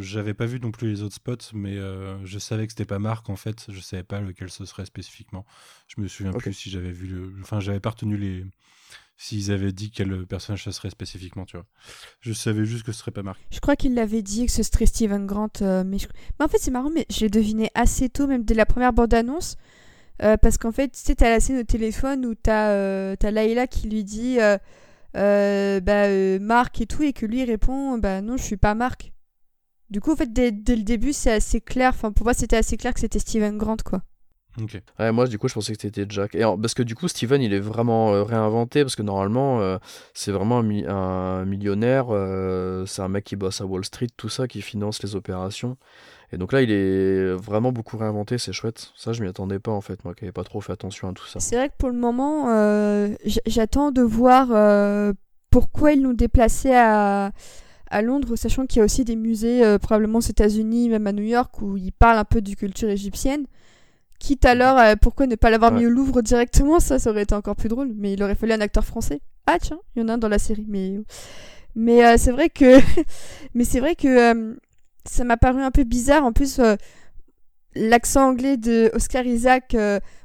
[0.00, 2.98] j'avais pas vu non plus les autres spots, mais euh, je savais que c'était pas
[2.98, 3.66] Marc en fait.
[3.68, 5.44] Je savais pas lequel ce serait spécifiquement.
[5.88, 7.32] Je me souviens plus si j'avais vu le.
[7.40, 8.44] Enfin, j'avais pas retenu les.
[9.16, 11.66] S'ils avaient dit quel personnage ce serait spécifiquement, tu vois.
[12.20, 13.38] Je savais juste que ce serait pas Marc.
[13.50, 16.06] Je crois qu'il l'avait dit que ce serait Steven Grant, euh, mais, je-
[16.38, 18.94] mais en fait c'est marrant, mais je l'ai deviné assez tôt, même dès la première
[18.94, 19.56] bande-annonce,
[20.22, 23.30] euh, parce qu'en fait, tu sais, t'as la scène au téléphone où t'as euh, t'as
[23.30, 24.38] Layla qui lui dit
[25.16, 28.74] euh, bah, euh, Marc et tout, et que lui répond bah non, je suis pas
[28.74, 29.12] Marc.
[29.90, 32.56] Du coup, en fait, dès, dès le début, c'est assez clair, enfin pour moi c'était
[32.56, 34.02] assez clair que c'était Steven Grant, quoi.
[34.98, 36.34] Ouais, moi, du coup, je pensais que c'était Jack.
[36.34, 38.82] Et en- parce que du coup, Steven, il est vraiment euh, réinventé.
[38.82, 39.78] Parce que normalement, euh,
[40.12, 42.06] c'est vraiment un, mi- un millionnaire.
[42.10, 45.76] euh, c'est un mec qui bosse à Wall Street, tout ça, qui finance les opérations.
[46.32, 48.38] Et donc là, il est vraiment beaucoup réinventé.
[48.38, 48.92] C'est chouette.
[48.96, 50.04] Ça, je m'y attendais pas, en fait.
[50.04, 51.40] Moi qui n'avais pas trop fait attention à tout ça.
[51.40, 53.14] C'est vrai que pour le moment, euh,
[53.46, 55.12] j'attends de voir euh,
[55.50, 57.32] pourquoi ils l'ont déplacé à,
[57.90, 61.12] à Londres, sachant qu'il y a aussi des musées, euh, probablement aux États-Unis, même à
[61.12, 63.46] New York, où ils parlent un peu du culture égyptienne.
[64.20, 66.78] Quitte alors, euh, pourquoi ne pas l'avoir mis au Louvre directement?
[66.78, 67.90] Ça, ça aurait été encore plus drôle.
[67.96, 69.22] Mais il aurait fallu un acteur français.
[69.46, 70.66] Ah tiens, il y en a un dans la série.
[70.68, 71.00] Mais,
[71.74, 72.78] mais euh, c'est vrai que,
[73.54, 74.54] mais c'est vrai que euh,
[75.06, 76.22] ça m'a paru un peu bizarre.
[76.22, 76.60] En plus,
[77.74, 79.74] l'accent anglais de Oscar Isaac.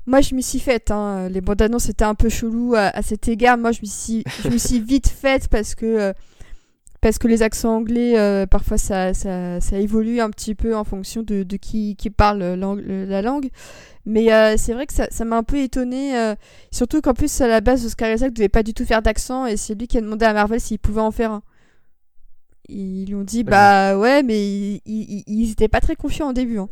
[0.06, 0.92] moi, je m'y suis faite.
[0.92, 1.30] Hein.
[1.30, 3.58] Les bandes annonces étaient un peu chelou à, à cet égard.
[3.58, 6.14] Moi, je me suis, je me suis vite faite parce que,
[7.06, 10.84] parce que les accents anglais, euh, parfois, ça, ça, ça évolue un petit peu en
[10.84, 13.50] fonction de, de qui, qui parle lang- la langue.
[14.08, 16.18] Mais euh, c'est vrai que ça ça m'a un peu étonnée.
[16.18, 16.34] euh,
[16.72, 19.56] surtout qu'en plus, à la base, Oscar Isaac devait pas du tout faire d'accent et
[19.56, 21.44] c'est lui qui a demandé à Marvel s'il pouvait en faire un.
[22.70, 26.34] Ils lui ont dit, bah ouais, mais ils, ils, ils étaient pas très confiants au
[26.34, 26.58] début.
[26.58, 26.70] hein.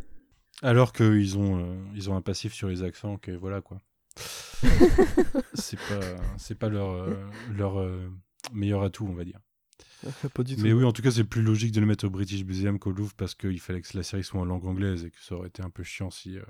[0.62, 3.78] Alors qu'ils ont, euh, ils ont un passif sur les accents que voilà quoi.
[5.54, 6.00] c'est pas,
[6.58, 7.16] pas leur, euh,
[7.56, 8.10] leur euh,
[8.52, 9.38] meilleur atout, on va dire.
[10.34, 12.44] pas du Mais oui, en tout cas, c'est plus logique de le mettre au British
[12.44, 15.20] Museum qu'au Louvre parce qu'il fallait que la série soit en langue anglaise et que
[15.20, 16.42] ça aurait été un peu chiant si euh,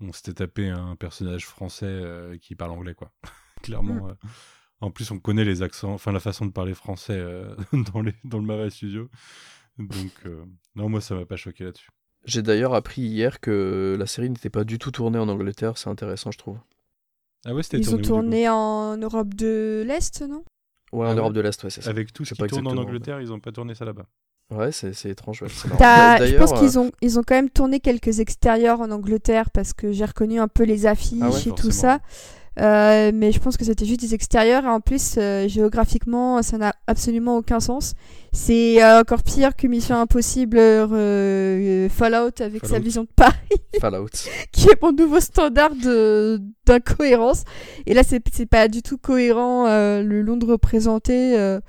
[0.00, 3.12] on s'était tapé un personnage français euh, qui parle anglais, quoi.
[3.62, 4.08] Clairement.
[4.08, 4.14] euh.
[4.80, 7.54] En plus, on connaît les accents, enfin la façon de parler français euh,
[7.92, 9.08] dans, les, dans le Marvel Studio.
[9.78, 11.90] Donc, euh, non, moi, ça m'a pas choqué là-dessus.
[12.24, 15.78] J'ai d'ailleurs appris hier que la série n'était pas du tout tournée en Angleterre.
[15.78, 16.58] C'est intéressant, je trouve.
[17.44, 20.44] Ah ouais, c'était Ils ont tourné du tourné en Europe de l'Est, non?
[20.92, 21.90] Ouais, Ah en ouais Europe de l'Est, ouais, c'est ça.
[21.90, 24.06] Avec tout ce qui tourne en Angleterre, ils ont pas tourné ça là-bas.
[24.54, 25.42] Ouais, c'est c'est étrange.
[25.42, 29.72] ouais, je pense qu'ils ont, ils ont quand même tourné quelques extérieurs en Angleterre parce
[29.72, 31.98] que j'ai reconnu un peu les affiches Ah ouais, et tout ça.
[32.58, 36.56] Euh, mais je pense que c'était juste des extérieurs et en plus euh, géographiquement ça
[36.56, 37.92] n'a absolument aucun sens.
[38.32, 43.34] C'est euh, encore pire que Mission Impossible euh, euh, Fallout avec sa vision de Paris
[43.78, 44.08] Fallout.
[44.52, 47.44] qui est mon nouveau standard de d'incohérence.
[47.86, 51.38] Et là, c'est pas du tout cohérent euh, le Londres représenté.
[51.38, 51.60] euh,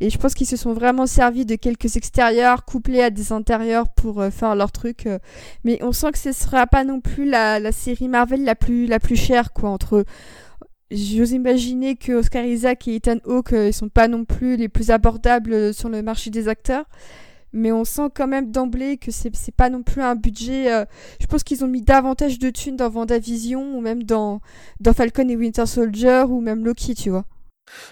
[0.00, 3.88] et je pense qu'ils se sont vraiment servis de quelques extérieurs couplés à des intérieurs
[3.88, 5.06] pour euh, faire leur truc.
[5.06, 5.18] euh.
[5.64, 8.86] Mais on sent que ce sera pas non plus la, la série Marvel la plus
[8.86, 10.04] la plus chère quoi entre
[10.90, 14.90] J'ose imaginer que Oscar Isaac et Ethan Hawke ils sont pas non plus les plus
[14.90, 16.84] abordables sur le marché des acteurs,
[17.54, 20.72] mais on sent quand même d'emblée que c'est pas non plus un budget.
[20.72, 20.84] euh,
[21.20, 24.40] je pense qu'ils ont mis davantage de thunes dans Vendavision ou même dans,
[24.80, 27.24] dans Falcon et Winter Soldier ou même Loki, tu vois.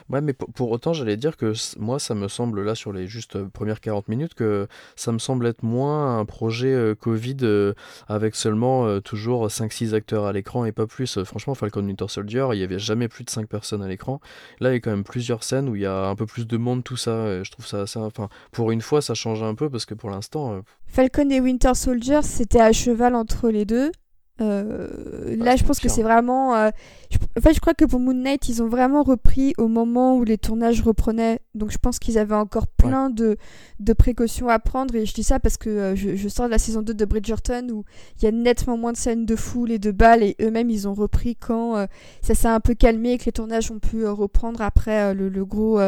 [0.09, 3.37] Ouais, mais pour, autant, j'allais dire que moi, ça me semble, là, sur les juste
[3.37, 7.73] euh, premières 40 minutes, que ça me semble être moins un projet euh, Covid euh,
[8.09, 11.23] avec seulement toujours 5-6 acteurs à l'écran et pas plus.
[11.25, 14.21] Franchement, Falcon Winter Soldier, il y avait jamais plus de 5 personnes à l'écran.
[14.61, 16.47] Là, il y a quand même plusieurs scènes où il y a un peu plus
[16.47, 17.29] de monde, tout ça.
[17.29, 17.99] et je trouve ça assez.
[17.99, 20.63] Enfin, pour une fois, ça change un peu parce que pour l'instant.
[20.87, 23.93] Falcon et Winter Soldier, c'était à cheval entre les deux.
[24.41, 26.55] Euh, Bah, là, je pense que c'est vraiment.
[26.57, 26.71] euh,
[27.11, 30.17] je- en fait, je crois que pour Moon Knight, ils ont vraiment repris au moment
[30.17, 31.39] où les tournages reprenaient.
[31.55, 33.37] Donc, je pense qu'ils avaient encore plein de,
[33.79, 34.95] de précautions à prendre.
[34.97, 37.05] Et je dis ça parce que euh, je, je sors de la saison 2 de
[37.05, 37.85] Bridgerton où
[38.19, 40.23] il y a nettement moins de scènes de foule et de balles.
[40.23, 41.87] Et eux-mêmes, ils ont repris quand euh,
[42.23, 45.45] ça s'est un peu calmé et que les tournages ont pu reprendre après le, le
[45.45, 45.79] gros,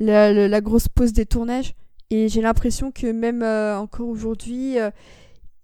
[0.00, 1.74] la, le- la grosse pause des tournages.
[2.10, 4.76] Et j'ai l'impression que même encore aujourd'hui.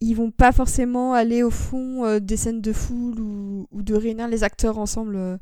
[0.02, 3.94] Ils vont pas forcément aller au fond euh, des scènes de foule ou, ou de
[3.94, 5.16] réunir les acteurs ensemble.
[5.16, 5.38] euh.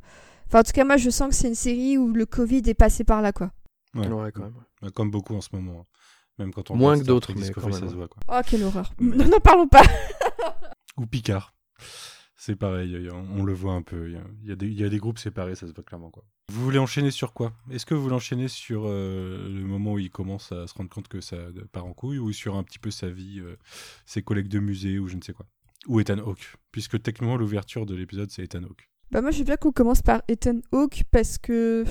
[0.47, 2.75] Enfin, en tout cas, moi, je sens que c'est une série où le Covid est
[2.75, 3.53] passé par là, quoi.
[3.95, 4.09] Ouais.
[4.09, 4.91] Ouais, quand même.
[4.93, 5.81] Comme beaucoup en ce moment.
[5.81, 5.85] hein.
[6.39, 7.53] Même quand on Moins que d'autres, mais ça
[7.89, 8.23] se voit quoi.
[8.29, 8.95] Oh, quelle horreur.
[8.99, 9.83] Non, n'en parlons pas.
[10.97, 11.55] Ou Picard.
[12.37, 14.09] C'est pareil, on le voit un peu.
[14.09, 15.73] Il y a, il y a des, il y a des groupes séparés, ça se
[15.75, 16.11] voit clairement.
[16.11, 16.25] Quoi.
[16.53, 17.53] Vous voulez enchaîner sur quoi?
[17.71, 20.91] Est-ce que vous voulez enchaîner sur euh, le moment où il commence à se rendre
[20.91, 21.37] compte que ça
[21.71, 23.57] part en couille ou sur un petit peu sa vie, euh,
[24.05, 25.47] ses collègues de musée ou je ne sais quoi?
[25.87, 26.57] Ou Ethan Hawke?
[26.73, 28.89] Puisque techniquement, l'ouverture de l'épisode, c'est Ethan Hawke.
[29.13, 31.85] Bah, moi, je veux bien qu'on commence par Ethan Hawke parce que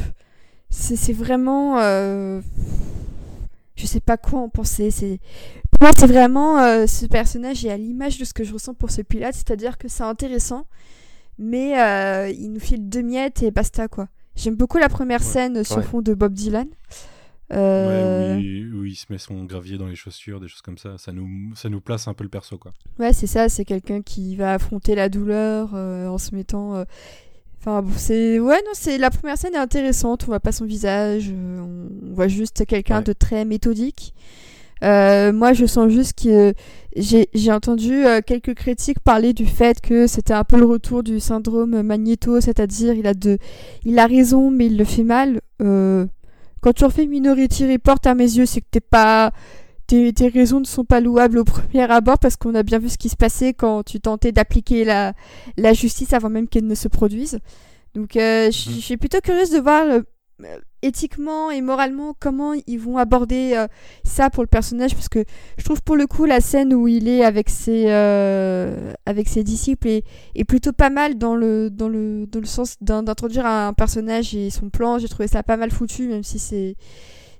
[0.70, 1.80] c'est vraiment.
[1.80, 2.42] euh,
[3.78, 4.90] Je sais pas quoi en penser.
[5.72, 6.60] Pour moi, c'est vraiment.
[6.60, 9.78] euh, ce personnage est à l'image de ce que je ressens pour ce pilote, c'est-à-dire
[9.78, 10.68] que c'est intéressant,
[11.38, 11.72] mais
[12.38, 14.10] il nous file deux miettes et basta, quoi.
[14.40, 15.26] J'aime beaucoup la première Ouais.
[15.26, 15.84] scène sur Ouais.
[15.84, 16.68] fond de Bob Dylan.
[17.52, 20.62] Euh, Ouais, où, il, où il se met son gravier dans les chaussures, des choses
[20.62, 20.98] comme ça.
[20.98, 22.58] Ça nous, ça nous place un peu le perso.
[22.58, 22.72] quoi.
[23.00, 26.76] Ouais, c'est ça, c'est quelqu'un qui va affronter la douleur euh, en se mettant.
[26.76, 26.84] euh,
[27.62, 28.40] Enfin, bon, c'est.
[28.40, 28.98] Ouais, non, c'est.
[28.98, 33.00] La première scène est intéressante, on voit pas son visage, euh, on voit juste quelqu'un
[33.00, 33.04] Ouais.
[33.04, 34.14] de très méthodique.
[34.84, 36.54] Euh, moi, je sens juste que
[36.96, 41.20] j'ai entendu euh, quelques critiques parler du fait que c'était un peu le retour du
[41.20, 43.38] syndrome Magneto, c'est-à-dire il a de,
[43.84, 45.42] il a raison, mais il le fait mal.
[45.62, 46.06] Euh,
[46.62, 49.32] quand tu refais Minority Report à mes yeux, c'est que t'es pas,
[49.88, 52.90] tes, tes raisons ne sont pas louables au premier abord parce qu'on a bien vu
[52.90, 55.14] ce qui se passait quand tu tentais d'appliquer la,
[55.58, 57.40] la justice avant même qu'elle ne se produise.
[57.96, 60.02] Donc, euh, je je suis plutôt curieuse de voir euh,
[60.44, 63.68] euh, éthiquement et moralement comment ils vont aborder euh,
[64.04, 65.24] ça pour le personnage parce que
[65.58, 69.44] je trouve pour le coup la scène où il est avec ses euh, avec ses
[69.44, 70.04] disciples est,
[70.36, 74.34] est plutôt pas mal dans le dans le dans le sens d'in- d'introduire un personnage
[74.36, 75.00] et son plan.
[75.00, 76.76] J'ai trouvé ça pas mal foutu même si c'est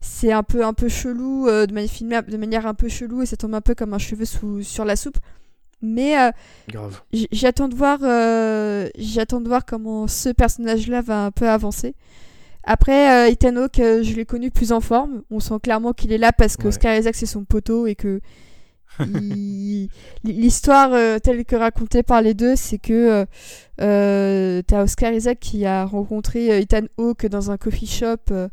[0.02, 3.26] c'est un peu un peu chelou euh, de manière de manière un peu chelou et
[3.26, 5.18] ça tombe un peu comme un cheveu sous sur la soupe.
[5.82, 6.18] Mais
[7.32, 8.00] J'attends de voir,
[8.98, 11.96] j'attends de voir comment ce personnage-là va un peu avancer.
[12.64, 15.24] Après, euh, Ethan Hawke, euh, je l'ai connu plus en forme.
[15.32, 16.68] On sent clairement qu'il est là parce que Ouais.
[16.70, 18.20] Oscar Isaac c'est son poteau et que
[19.00, 19.90] il-
[20.24, 23.26] l'histoire euh, telle que racontée par les deux, c'est que
[23.82, 28.18] euh, t'as Oscar Isaac qui a rencontré Ethan Hawke dans un coffee shop.
[28.32, 28.50] euh,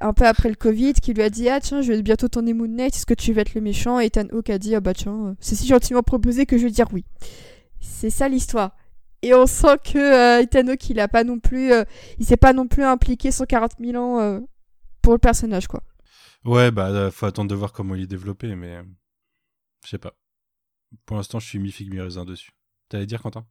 [0.00, 2.52] un peu après le Covid, qui lui a dit Ah, tiens, je vais bientôt tourner
[2.52, 4.00] Moon Knight, est-ce que tu vas être le méchant?
[4.00, 6.70] Et Ethan Hawke a dit Ah, bah tiens, c'est si gentiment proposé que je vais
[6.70, 7.04] dire oui.
[7.80, 8.74] C'est ça l'histoire.
[9.22, 11.84] Et on sent que euh, Ethan Hawke, il a pas non plus, euh,
[12.18, 14.40] il s'est pas non plus impliqué 140 000 ans euh,
[15.00, 15.82] pour le personnage, quoi.
[16.44, 18.82] Ouais, bah, faut attendre de voir comment il est développé, mais
[19.84, 20.14] je sais pas.
[21.06, 22.50] Pour l'instant, je suis mi-figue, mi-raisin dessus.
[22.88, 23.46] T'allais dire, Quentin?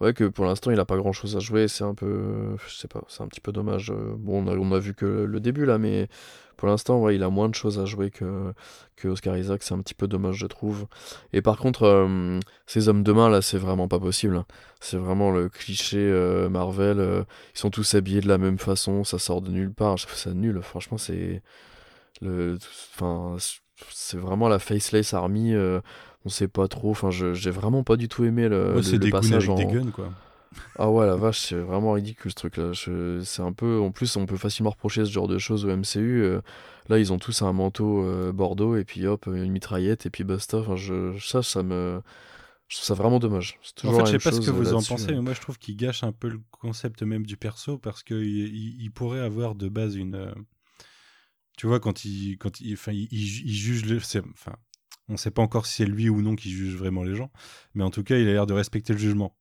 [0.00, 1.68] Ouais, que pour l'instant, il a pas grand chose à jouer.
[1.68, 2.56] C'est un peu.
[2.68, 3.90] Je pas, c'est un petit peu dommage.
[3.90, 6.08] Euh, Bon, on a, on a vu que le début là, mais
[6.56, 8.52] pour l'instant, ouais, il a moins de choses à jouer que,
[8.96, 9.62] que Oscar Isaac.
[9.62, 10.86] C'est un petit peu dommage, je trouve.
[11.32, 14.36] Et par contre, euh, ces hommes de main là, c'est vraiment pas possible.
[14.36, 14.46] hein.
[14.80, 17.24] C'est vraiment le cliché euh, Marvel.
[17.54, 19.96] ils sont tous habillés de la même façon, ça sort de nulle part.
[19.98, 20.60] Je trouve ça nul.
[20.62, 21.42] Franchement, c'est.
[22.22, 22.58] Le...
[22.94, 23.36] Enfin,
[23.90, 25.54] c'est vraiment la Faceless Army.
[26.26, 26.90] Euh, on sait pas trop.
[26.90, 29.54] Enfin, j'ai vraiment pas du tout aimé le, Ouais, Euh, le- le passage avec en.
[29.54, 30.12] des guns, quoi.
[30.78, 32.70] Ah ouais, la vache, c'est vraiment ridicule ce truc-là.
[33.24, 33.78] C'est un peu.
[33.80, 36.22] En plus, on peut facilement reprocher ce genre de choses au MCU.
[36.22, 36.40] euh,
[36.88, 40.22] Là, ils ont tous un manteau euh, bordeaux et puis hop, une mitraillette et puis
[40.24, 40.58] basta.
[40.58, 41.18] Enfin, je...
[41.18, 42.00] ça, ça me.
[42.68, 43.58] Je trouve ça vraiment dommage.
[43.84, 45.16] En fait, je sais pas ce que vous en pensez, hein.
[45.16, 48.16] mais moi je trouve qu'il gâche un peu le concept même du perso parce qu'il
[48.24, 50.14] il, il pourrait avoir de base une.
[50.14, 50.32] euh,
[51.56, 53.98] Tu vois, quand il, quand il, enfin, il, il ju- il juge le.
[54.00, 54.56] c'est- Enfin,
[55.08, 57.30] on sait pas encore si c'est lui ou non qui juge vraiment les gens,
[57.74, 59.36] mais en tout cas, il a l'air de respecter le jugement.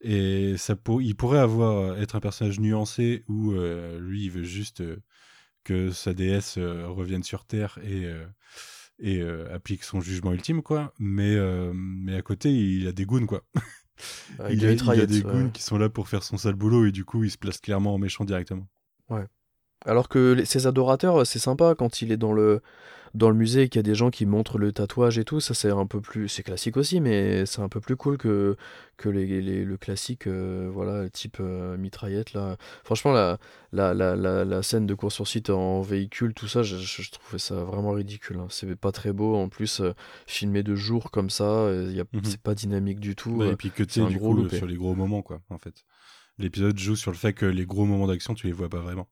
[0.00, 4.42] Et ça pour, il pourrait avoir être un personnage nuancé où euh, lui, il veut
[4.42, 5.02] juste euh,
[5.64, 8.06] que sa déesse euh, revienne sur Terre et.
[8.06, 8.26] euh,
[9.04, 10.94] et euh, applique son jugement ultime, quoi.
[11.00, 13.42] Mais, euh, mais à côté, il a des goons, quoi.
[14.50, 15.32] Il, a, il a des ouais.
[15.32, 17.58] goons qui sont là pour faire son sale boulot et du coup il se place
[17.58, 18.68] clairement en méchant directement.
[19.84, 22.62] Alors que les- ses adorateurs, c'est sympa quand il est dans le,
[23.14, 25.40] dans le musée et qu'il y a des gens qui montrent le tatouage et tout.
[25.40, 26.28] Ça, c'est un peu plus.
[26.28, 28.56] C'est classique aussi, mais c'est un peu plus cool que,
[28.96, 32.56] que les, les- le classique, euh, voilà, type euh, mitraillette, là.
[32.84, 33.38] Franchement, la,
[33.72, 36.76] la, la, la, la scène de course sur site en véhicule, tout ça, je,
[37.10, 38.38] trouvais ça vraiment ridicule.
[38.38, 38.46] hein.
[38.48, 39.36] C'est pas très beau.
[39.36, 39.92] En plus, euh,
[40.26, 42.20] filmé de jour comme ça, euh, y a- Mhm.
[42.24, 43.42] c'est pas dynamique du tout.
[43.42, 43.52] Euh.
[43.52, 45.84] et puis que tu sais, du coup, sur les gros moments, quoi, en fait.
[46.38, 49.06] L'épisode joue sur le fait que les gros moments d'action, tu les vois pas vraiment.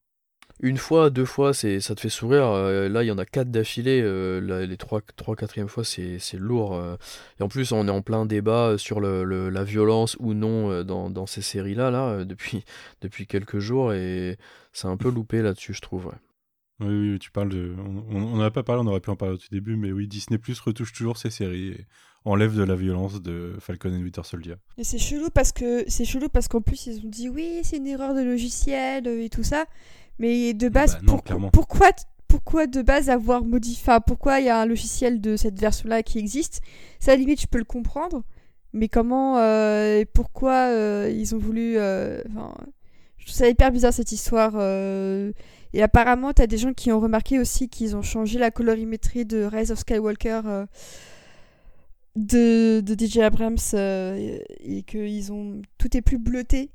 [0.62, 2.44] Une fois, deux fois, c'est, ça te fait sourire.
[2.48, 4.00] euh, là, il y en a quatre d'affilée.
[4.02, 6.74] euh, là, les trois, trois, quatrième fois, c'est, c'est lourd.
[6.74, 6.96] euh.
[7.38, 10.70] Et en plus, on est en plein débat sur le, le- la violence ou non
[10.70, 12.64] euh, dans, dans ces séries-là, là, depuis,
[13.00, 13.94] depuis quelques jours.
[13.94, 14.36] Et
[14.72, 16.06] c'est un peu loupé là-dessus, je trouve.
[16.06, 16.12] ouais.
[16.80, 17.74] Oui, oui, tu parles de.
[18.10, 20.06] On n'en a pas parlé, on aurait pu en parler au tout début, mais oui,
[20.08, 21.86] Disney Plus retouche toujours ses séries et
[22.24, 24.54] enlève de la violence de Falcon and Winter Soldier.
[24.78, 27.78] Et c'est chelou parce que c'est chelou parce qu'en plus ils ont dit oui c'est
[27.78, 29.64] une erreur de logiciel et tout ça,
[30.18, 31.50] mais de base Bah non, pour- clairement.
[31.50, 31.90] pourquoi
[32.28, 36.02] pourquoi de base avoir modifié pourquoi il y a un logiciel de cette version là
[36.02, 36.60] qui existe?
[37.00, 38.22] Ça à la limite je peux le comprendre
[38.72, 42.22] mais comment euh, et pourquoi euh, ils ont voulu euh,
[43.16, 45.32] je trouve ça hyper bizarre cette histoire euh,
[45.72, 49.42] et apparemment t'as des gens qui ont remarqué aussi qu'ils ont changé la colorimétrie de
[49.42, 50.42] Rise of Skywalker
[52.16, 56.70] de, de DJ Abrams et, et que ils ont tout est plus bleuté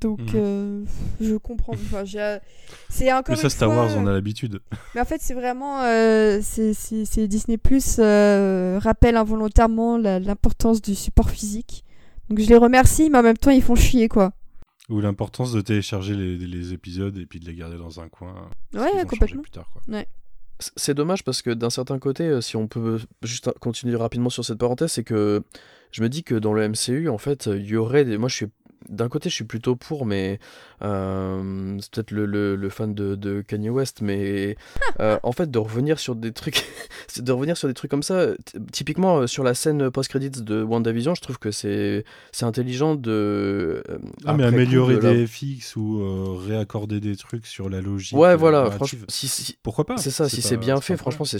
[0.00, 0.28] donc Mhm.
[0.34, 0.84] euh,
[1.20, 2.38] je comprends enfin, j'ai-
[2.88, 4.60] c'est encore Mais ça, une Star fois, Wars, on a l'habitude.
[4.94, 5.82] mais en fait, c'est vraiment.
[5.82, 11.84] euh, c'est Disney Plus euh, rappelle involontairement la- l'importance du support physique.
[12.28, 14.32] Donc je les remercie, mais en même temps, ils font chier, quoi.
[14.88, 18.48] Ou l'importance de télécharger les, les épisodes et puis de les garder dans un coin.
[18.74, 19.42] Ouais, complètement.
[19.42, 19.82] Plus tard, quoi.
[20.58, 24.30] C- C'est dommage parce que d'un certain côté, euh, si on peut juste continuer rapidement
[24.30, 25.42] sur cette parenthèse, c'est que
[25.92, 28.16] je me dis que dans le MCU, en fait, il y aurait des...
[28.16, 28.46] Moi, je suis...
[28.88, 30.38] D'un côté, je suis plutôt pour, mais
[30.82, 34.56] euh, c'est peut-être le, le- le fan de, de Kanye West, mais
[35.00, 36.64] euh, en fait, de revenir sur des trucs,
[37.08, 38.28] c'est de revenir sur des trucs comme ça.
[38.72, 43.82] Typiquement, euh, sur la scène post-credits de WandaVision, je trouve que c'est c'est intelligent de.
[43.88, 47.80] euh, Ah, mais améliorer de la- des FX ou euh, réaccorder des trucs sur la
[47.80, 48.16] logique.
[48.16, 49.96] Ouais, voilà, franchement, si, si- Pourquoi pas?
[49.96, 51.38] C'est ça, si c'est bien fait, franchement, c'est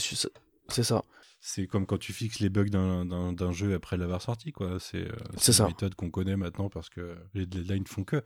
[0.68, 1.04] c'est ça.
[1.48, 4.78] C'est comme quand tu fixes les bugs d'un- jeu après l'avoir sorti, quoi.
[4.80, 5.66] C'est euh, une ça.
[5.68, 8.20] méthode qu'on connaît maintenant parce que les deadlines font que.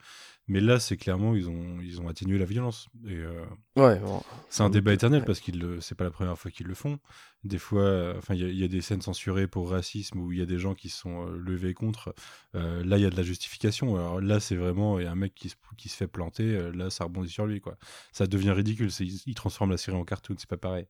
[0.48, 2.88] Mais là, c'est clairement, ils ont, ils ont atténué la violence.
[3.06, 3.44] Et euh,
[3.76, 5.26] Ouais, bon, c'est un débat éternel ouais.
[5.26, 6.98] parce que c'est pas la première fois qu'ils le font.
[7.44, 10.18] Des fois, euh, enfin, il y, a- il y a des scènes censurées pour racisme
[10.18, 12.14] où il y a des gens qui sont euh, levés contre.
[12.54, 13.96] Euh, là, il y a de la justification.
[13.96, 16.44] Alors là, c'est vraiment il y a un mec qui se, qui se fait planter.
[16.44, 17.76] euh, là, ça rebondit sur lui, quoi.
[18.12, 18.88] Ça devient ridicule.
[19.26, 20.37] ils transforment la série en cartoon.
[20.38, 20.87] C'est pas pareil.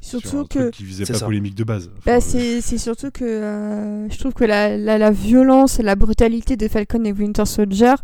[0.00, 0.58] Sur Surtout un que.
[0.60, 1.24] truc qui visait C'est pas ça.
[1.26, 1.90] polémique de base.
[1.98, 5.80] Enfin, Bah, euh, c'est c'est surtout que euh, je trouve que la, la, la violence
[5.80, 7.94] et la brutalité de Falcon et Winter Soldier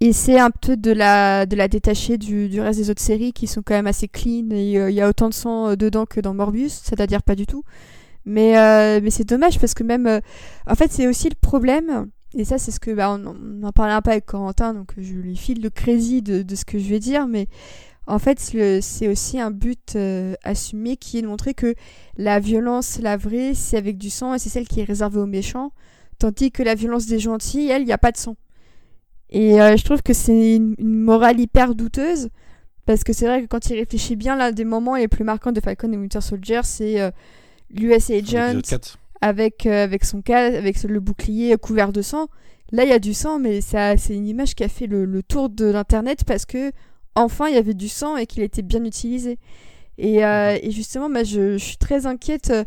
[0.00, 3.46] essaie un peu de la, de la détacher du, du reste des autres séries qui
[3.46, 6.04] sont quand même assez clean et euh, il y a autant de sang euh, dedans
[6.04, 7.64] que dans Morbius, c'est-à-dire pas du tout.
[8.26, 10.06] Mais, euh, mais c'est dommage parce que même.
[10.06, 10.20] euh,
[10.66, 12.90] en fait, c'est aussi le problème, et ça, c'est ce que.
[12.90, 13.22] Bah, on,
[13.62, 16.54] on en parlait un peu avec Corentin, donc je lui file le crédit de, de
[16.54, 17.48] ce que je vais dire, mais
[18.06, 21.74] en fait, c'est aussi un but euh, assumé qui est de montrer que
[22.16, 25.26] la violence, la vraie, c'est avec du sang et c'est celle qui est réservée aux
[25.26, 25.72] méchants,
[26.18, 28.36] tandis que la violence des gentils, elle, il n'y a pas de sang.
[29.30, 32.28] Et euh, je trouve que c'est une, une morale hyper douteuse,
[32.86, 35.52] parce que c'est vrai que quand il réfléchit bien, l'un des moments les plus marquants
[35.52, 37.10] de Falcon et Winter Soldier, c'est euh,
[37.70, 38.98] l'US Agent l'épisode 4.
[39.22, 42.28] avec, euh, avec son cas, avec le bouclier couvert de sang.
[42.70, 45.22] Là, il y a du sang, mais c'est une image qui a fait le, le
[45.22, 46.72] tour de l'internet parce que
[47.14, 49.38] enfin, il y avait du sang et qu'il était bien utilisé.
[49.98, 52.64] Et, euh, et justement, bah, je, je suis très inquiète euh,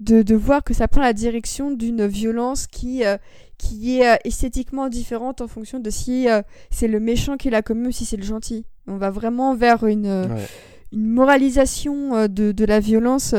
[0.00, 3.16] de, de voir que ça prend la direction d'une violence qui, euh,
[3.56, 7.88] qui est esthétiquement différente en fonction de si euh, c'est le méchant qui comme eux
[7.88, 8.66] ou si c'est le gentil.
[8.86, 10.46] On va vraiment vers une, Ouais.
[10.92, 13.34] une moralisation de, de la violence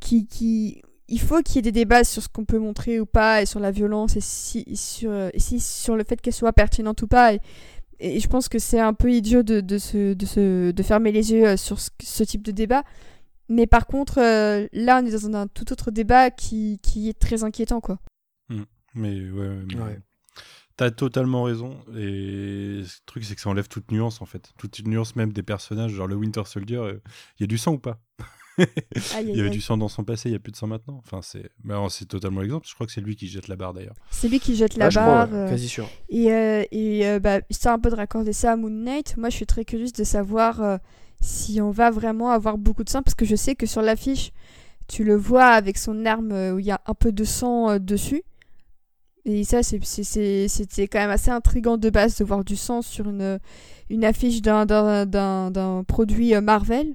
[0.00, 0.82] qui, qui...
[1.08, 3.46] Il faut qu'il y ait des débats sur ce qu'on peut montrer ou pas et
[3.46, 7.02] sur la violence et, si, et sur, et si, sur le fait qu'elle soit pertinente
[7.02, 7.34] ou pas.
[7.34, 7.40] Et,
[8.02, 11.12] et je pense que c'est un peu idiot de, de, se, de, se, de fermer
[11.12, 12.82] les yeux euh, sur ce, ce type de débat.
[13.48, 17.18] Mais par contre, euh, là, on est dans un tout autre débat qui, qui est
[17.18, 17.98] très inquiétant, quoi.
[18.94, 20.00] Mais ouais, mais Ouais.
[20.76, 21.78] T'as totalement raison.
[21.94, 24.52] Et le truc, c'est que ça enlève toute nuance, en fait.
[24.58, 25.92] Toute une nuance même des personnages.
[25.92, 27.02] Genre le Winter Soldier, euh,
[27.38, 28.00] il y a du sang ou pas?
[28.58, 31.00] Il y avait du sang dans son passé, il n'y a plus de sang maintenant.
[31.04, 31.50] Enfin, c'est
[31.88, 32.66] c'est totalement l'exemple.
[32.68, 33.94] Je crois que c'est lui qui jette la barre d'ailleurs.
[34.10, 35.30] C'est lui qui jette la Ah, crois, barre.
[35.32, 35.88] ouais, euh, quasi sûr.
[36.10, 39.30] Et, euh, et euh, bah, histoire un peu de raccorder ça à Moon Knight, moi
[39.30, 40.76] je suis très curieuse de savoir euh,
[41.20, 44.32] si on va vraiment avoir beaucoup de sang, parce que je sais que sur l'affiche,
[44.88, 47.78] tu le vois avec son arme où il y a un peu de sang euh,
[47.78, 48.22] dessus.
[49.24, 52.56] Et ça, c'est- c'est- c'est- c'était quand même assez intriguant de base de voir du
[52.56, 53.38] sang sur une,
[53.88, 56.94] une affiche d'un- d'un d'un- d'un produit euh, Marvel.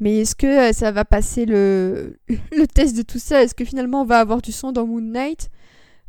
[0.00, 2.18] Mais est-ce que euh, ça va passer le,
[2.52, 3.42] le test de tout ça?
[3.42, 5.50] Est-ce que finalement on va avoir du sang dans Moon Knight?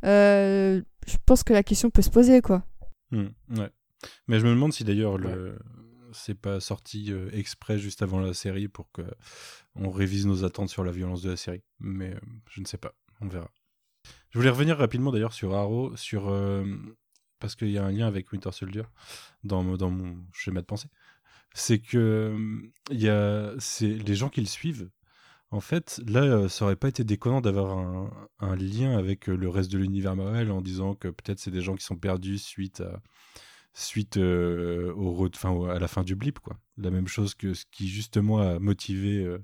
[0.06, 2.64] Euh, Je pense que la question peut se poser, quoi.
[3.12, 3.28] Hmm,
[3.58, 3.70] ouais.
[4.28, 5.58] Mais je me demande si d'ailleurs le
[6.12, 9.04] c'est pas sorti euh, exprès juste avant la série pour que
[9.76, 11.62] on révise nos attentes sur la violence de la série.
[11.80, 12.16] Mais
[12.50, 13.50] je ne sais pas, on verra.
[14.32, 16.64] Je voulais revenir rapidement d'ailleurs sur Arrow, sur euh,
[17.40, 18.84] parce qu'il y a un lien avec Winter Soldier
[19.44, 20.90] dans, dans mon schéma de pensée.
[21.54, 22.36] C'est que
[22.92, 24.90] il y a c'est les gens qui le suivent.
[25.52, 29.72] En fait, là, ça aurait pas été déconnant d'avoir un, un lien avec le reste
[29.72, 33.02] de l'univers Marvel en disant que peut-être c'est des gens qui sont perdus suite à
[33.74, 36.58] suite euh, au, au- à la fin du blip quoi.
[36.78, 39.40] La même chose que ce qui justement a motivé euh,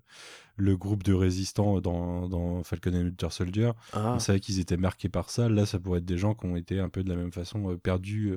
[0.57, 3.71] le groupe de résistants dans, dans Falcon and Winter Soldier.
[3.93, 5.47] Ah, On savait qu'ils étaient marqués par ça.
[5.49, 7.71] Là, ça pourrait être des gens qui ont été un peu de la même façon
[7.71, 8.33] euh, perdus,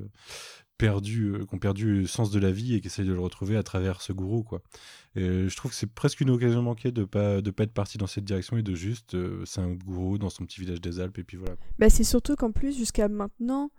[0.79, 3.21] perdus, euh, qui ont perdu le sens de la vie et qui essayent de le
[3.21, 4.63] retrouver à travers ce gourou, quoi.
[5.17, 7.73] Et euh, je trouve que c'est presque une occasion manquée de pas de pas être
[7.73, 10.81] parti dans cette direction et de juste, euh, c'est un gourou dans son petit village
[10.81, 11.57] des Alpes et puis voilà.
[11.79, 13.71] Bah, c'est surtout qu'en plus, jusqu'à maintenant,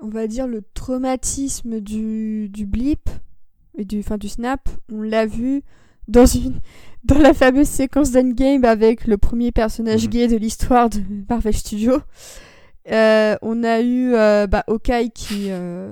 [0.00, 3.10] on va dire le traumatisme du, du blip
[3.76, 5.62] et du, enfin, du snap, on l'a vu
[6.06, 6.60] dans, une,
[7.04, 10.10] dans la fameuse séquence d'Endgame avec le premier personnage Mhm.
[10.10, 12.00] gay de l'histoire de Marvel Studios.
[12.90, 15.90] Euh, on a eu euh, bah, Hawkeye qui, euh,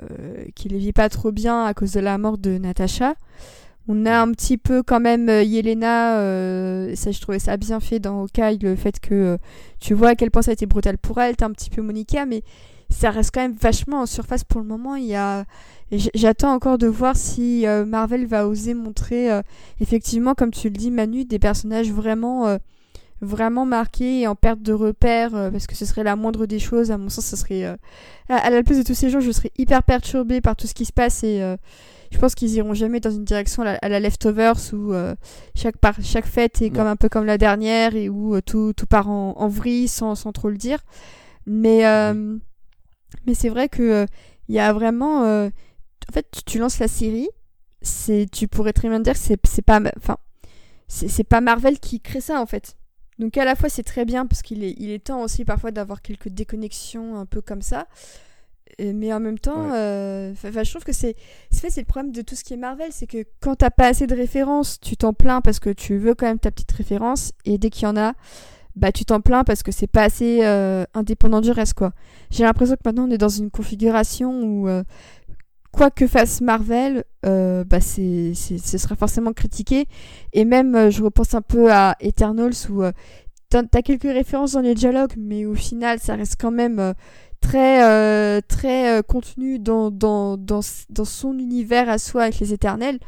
[0.55, 3.15] qui les vit pas trop bien à cause de la mort de Natasha.
[3.89, 7.81] On a un petit peu quand même euh, Yelena, euh, ça je trouvais ça bien
[7.81, 9.39] fait dans Hawkeye, le fait que
[9.79, 11.83] tu vois à quel point ça a été brutal pour elle, t'as un petit peu
[11.83, 12.43] Monica, mais
[12.89, 14.97] ça reste quand même vachement en surface pour le moment.
[14.97, 15.45] Il y a...
[16.15, 19.29] J'attends encore de voir si Marvel va oser montrer,
[19.81, 22.59] effectivement, comme tu le dis Manu, des personnages vraiment,
[23.21, 26.59] vraiment marqués et en perte de repère, euh, parce que ce serait la moindre des
[26.59, 26.91] choses.
[26.91, 27.65] À mon sens, ce serait...
[27.65, 27.77] euh,
[28.29, 30.85] à, la place de tous ces gens, je serais hyper perturbée par tout ce qui
[30.85, 31.43] se passe et...
[31.43, 31.57] euh,
[32.13, 35.17] je pense qu'ils iront jamais dans une direction à la, à la Leftovers où euh,
[35.57, 38.73] chaque, par, chaque fête est comme un peu comme la dernière et où euh, tout,
[38.77, 40.79] tout part en, en vrille sans, sans trop le dire.
[41.47, 42.39] Mais, euh,
[43.27, 44.07] mais c'est vrai que euh,
[44.49, 45.25] il y a vraiment.
[45.25, 45.49] euh,
[46.09, 47.29] en fait, tu, tu lances la série,
[47.83, 50.17] c'est, tu pourrais très bien dire que c'est, c'est pas, enfin,
[50.87, 52.77] c'est, c'est pas Marvel qui crée ça en fait.
[53.19, 55.71] Donc à la fois c'est très bien parce qu'il est, il est temps aussi parfois
[55.71, 57.87] d'avoir quelques déconnexions un peu comme ça.
[58.79, 59.77] Et- mais en même temps, Ouais.
[59.77, 61.15] euh, 'fin- 'fin, je trouve que c'est,
[61.51, 64.07] c'est le problème de tout ce qui est Marvel, c'est que quand t'as pas assez
[64.07, 67.57] de références, tu t'en plains parce que tu veux quand même ta petite référence, et
[67.59, 68.13] dès qu'il y en a,
[68.75, 71.93] bah tu t'en plains parce que c'est pas assez euh, indépendant du reste quoi.
[72.31, 74.83] J'ai l'impression que maintenant on est dans une configuration où euh,
[75.77, 79.87] quoi que fasse Marvel, euh, bah c'est, ce sera forcément critiqué.
[80.33, 82.93] Et même, euh, je repense un peu à Eternals où euh,
[83.51, 86.95] t'as, quelques références dans les dialogues, mais au final, ça reste quand même
[87.41, 90.61] très, très contenu dans, dans, dans,
[90.91, 92.99] dans son univers à soi avec les Éternels.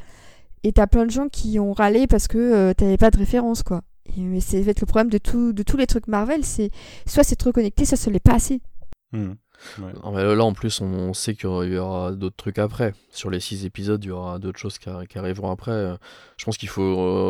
[0.64, 3.62] Et t'as plein de gens qui ont râlé parce que euh, t'avais pas de référence,
[3.62, 3.82] quoi.
[4.16, 6.70] Mais c'est le problème de, tout, de tous les trucs Marvel, c'est
[7.06, 8.60] soit c'est trop connecté, soit ce l'est pas assez.
[9.12, 9.34] Hmm.
[9.78, 9.92] Ouais.
[10.04, 12.94] Non, mais là, en plus, on sait qu'il y aura- d'autres trucs après.
[13.10, 15.72] Sur les six épisodes, il y aura d'autres choses qui, arri- qui arriveront après.
[15.72, 15.96] Euh,
[16.36, 16.82] Je pense qu'il faut,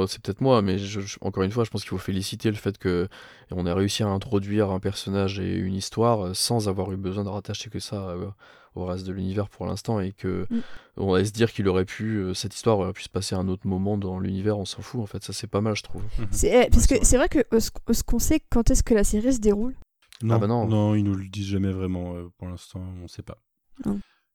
[0.03, 2.51] euh, c'est peut-être moi, mais je- je- encore une fois, je pense qu'il faut féliciter
[2.51, 3.09] le fait que
[3.51, 7.24] on a réussi à introduire un personnage et une histoire euh, sans avoir eu besoin
[7.24, 8.26] de rattacher que ça euh,
[8.74, 10.59] au reste de l'univers pour l'instant, et que Mm.
[10.99, 13.39] on va se dire qu'il aurait pu, euh, cette histoire aurait pu se passer à
[13.39, 14.59] un autre moment dans l'univers.
[14.59, 15.24] On s'en fout, en fait.
[15.24, 16.03] Ça, c'est pas mal, je trouve.
[16.18, 16.26] Mhm.
[16.31, 18.83] C'est, eh, parce Ouais, c'est que c'est vrai que euh, ce qu'on sait quand est-ce
[18.83, 19.74] que la série se déroule?
[20.23, 20.66] Non, Ah bah non.
[20.66, 22.16] non, ils nous le disent jamais vraiment.
[22.16, 23.39] euh, pour l'instant, on ne sait pas.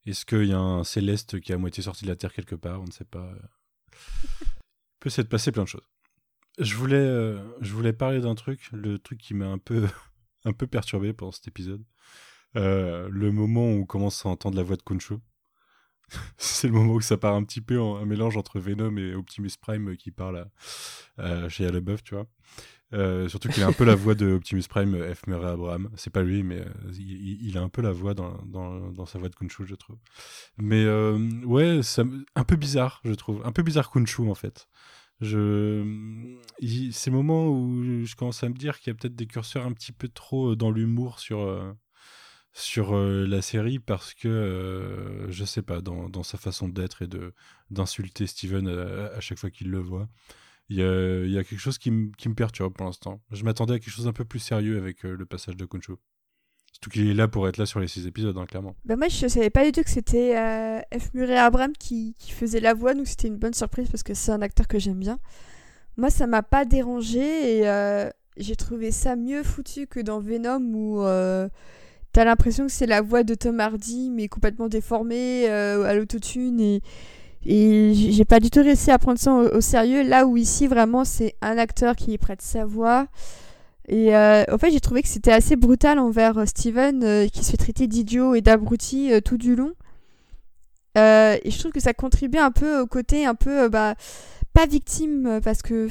[0.05, 2.55] Est-ce qu'il y a un céleste qui est à moitié sorti de la Terre quelque
[2.55, 2.81] part?
[2.81, 3.29] On ne sait pas.
[3.91, 3.97] Il
[4.99, 5.87] peut s'être passé plein de choses.
[6.59, 9.87] Je voulais, euh, je voulais parler d'un truc, le truc qui m'a un peu,
[10.45, 11.83] un peu perturbé pendant cet épisode.
[12.55, 15.15] Euh, le moment où on commence à entendre la voix de Khonshu.
[16.37, 19.15] C'est le moment où ça part un petit peu en un mélange entre Venom et
[19.15, 20.47] Optimus Prime qui parle
[21.17, 22.27] à, à Shia LaBeouf, tu vois.
[22.93, 25.25] Euh, surtout qu'il a un peu la voix de Optimus Prime, euh, F.
[25.27, 25.89] Murray Abraham.
[25.95, 29.29] C'est pas lui, mais euh, il, a un peu la voix dans, dans, sa voix
[29.29, 29.97] de Kunshu, je trouve.
[30.57, 30.85] Mais
[31.45, 31.81] ouais,
[32.35, 33.41] un peu bizarre, je trouve.
[33.45, 34.67] Un peu bizarre Kunshu, en fait.
[35.21, 35.83] Je,
[36.59, 39.65] il- ces moments où je commence à me dire qu'il y a peut-être des curseurs
[39.65, 41.75] un petit peu trop dans l'humour sur,
[42.51, 47.07] sur la série parce que, je sais pas, dans, dans sa façon d'être et
[47.71, 50.09] d'insulter Steven à chaque fois qu'il le voit.
[50.73, 53.21] Il y a, quelque chose qui, me- perturbe pour l'instant.
[53.31, 55.93] Je m'attendais à quelque chose un peu plus sérieux avec euh, le passage de Kunshu.
[56.71, 58.75] Surtout qu'il est là pour être là sur les six épisodes, hein, clairement.
[58.83, 61.13] Bah moi je savais pas du tout que c'était euh, F.
[61.13, 64.41] Murray Abraham qui, faisait la voix, donc c'était une bonne surprise parce que c'est un
[64.41, 65.19] acteur que j'aime bien.
[65.95, 70.59] Moi ça m'a pas dérangé et euh, j'ai trouvé ça mieux foutu que dans Venom
[70.73, 71.03] où
[72.13, 76.81] t'as l'impression que c'est la voix de Tom Hardy, mais complètement déformée à l'autotune et
[77.45, 80.03] et j'ai pas du tout réussi à prendre ça au, sérieux.
[80.03, 83.07] Là où ici, vraiment, c'est un acteur qui prête sa voix.
[83.89, 87.43] Et euh, en fait, j'ai trouvé que c'était assez brutal envers euh, Steven, euh, qui
[87.43, 89.73] se fait traiter d'idiot et d'abruti tout du long.
[90.95, 93.95] et je trouve que ça contribue un peu au côté un peu, bah,
[94.53, 95.89] pas victime, parce que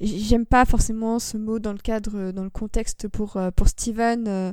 [0.00, 4.52] j'aime pas forcément ce mot dans le cadre, dans le contexte pour, pour Steven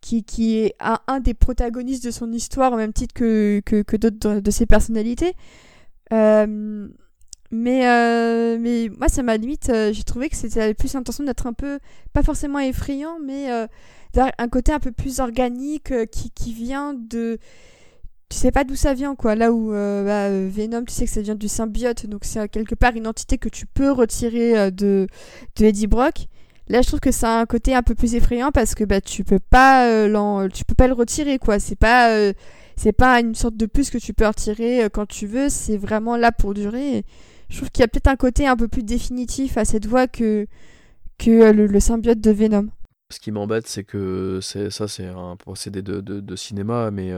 [0.00, 3.96] qui, qui est un, des protagonistes de son histoire au même titre que, que, que
[3.96, 5.34] d'autres de, ses personnalités.
[6.12, 6.88] Euh,
[7.50, 11.46] mais, euh, mais moi, ça m'a limite, euh, j'ai trouvé que c'était plus l'intention d'être
[11.46, 11.78] un peu,
[12.12, 17.38] pas forcément effrayant, mais un côté un peu plus organique qui, qui vient de.
[18.30, 19.34] Tu sais pas d'où ça vient, quoi.
[19.34, 22.94] Là où bah, Venom, tu sais que ça vient du symbiote, donc c'est quelque part
[22.94, 25.06] une entité que tu peux retirer de,
[25.56, 26.28] de Eddie Brock.
[26.68, 29.24] Là, je trouve que a un côté un peu plus effrayant parce que bah tu
[29.24, 31.58] peux pas euh, tu peux pas le retirer quoi.
[31.58, 32.34] C'est pas euh,
[32.76, 35.48] c'est pas une sorte de puce que tu peux retirer euh, quand tu veux.
[35.48, 37.04] C'est vraiment là pour durer.
[37.48, 40.06] je trouve qu'il y a peut-être un côté un peu plus définitif à cette voix
[40.06, 40.46] que
[41.16, 42.68] que le, symbiote de Venom.
[43.10, 47.10] Ce qui m'embête, c'est que c'est ça, c'est un procédé de, de, cinéma, mais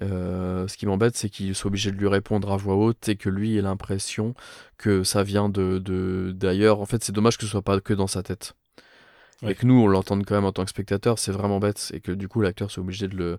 [0.00, 3.28] ce qui m'embête, c'est qu'il soit obligé de lui répondre à voix haute et que
[3.28, 4.34] lui ait l'impression
[4.78, 6.80] que ça vient de d'ailleurs.
[6.80, 8.54] En fait, c'est dommage que ce soit pas que dans sa tête.
[9.46, 11.90] Et que nous, on l'entende quand même en tant que spectateur, c'est vraiment bête.
[11.94, 13.38] Et que du coup, l'acteur soit obligé de le,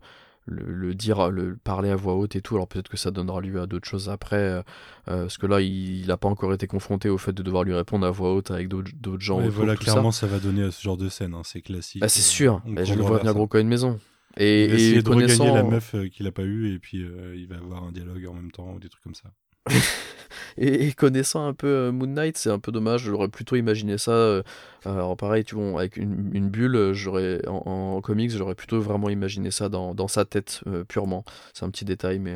[0.50, 2.56] le, dire, le parler à voix haute et tout.
[2.56, 4.38] Alors peut-être que ça donnera lieu à d'autres choses après.
[4.38, 4.62] Euh,
[5.08, 7.74] euh, parce que là, il n'a pas encore été confronté au fait de devoir lui
[7.74, 9.41] répondre à voix haute avec d'autres gens.
[9.41, 10.28] Et voilà, clairement, ça.
[10.28, 11.34] va donner à ce genre de scène.
[11.34, 12.02] Hein, c'est classique.
[12.02, 12.62] Bah, c'est sûr.
[12.66, 14.00] je le vois venir gros comme une maison.
[14.38, 17.00] Et, il va essayer de regagner la meuf euh, qu'il n'a pas eu et puis
[17.00, 19.32] il va avoir un dialogue en même temps ou des trucs comme ça.
[20.57, 23.03] et, connaissant un peu euh, Moon Knight, c'est un peu dommage.
[23.03, 24.11] J'aurais plutôt imaginé ça.
[24.11, 24.43] Euh,
[24.86, 29.70] alors pareil, tu vois, avec une, bulle, j'aurais en, comics, j'aurais plutôt vraiment imaginé ça
[29.70, 31.24] dans, dans sa tête euh, purement.
[31.53, 32.36] C'est un petit détail, mais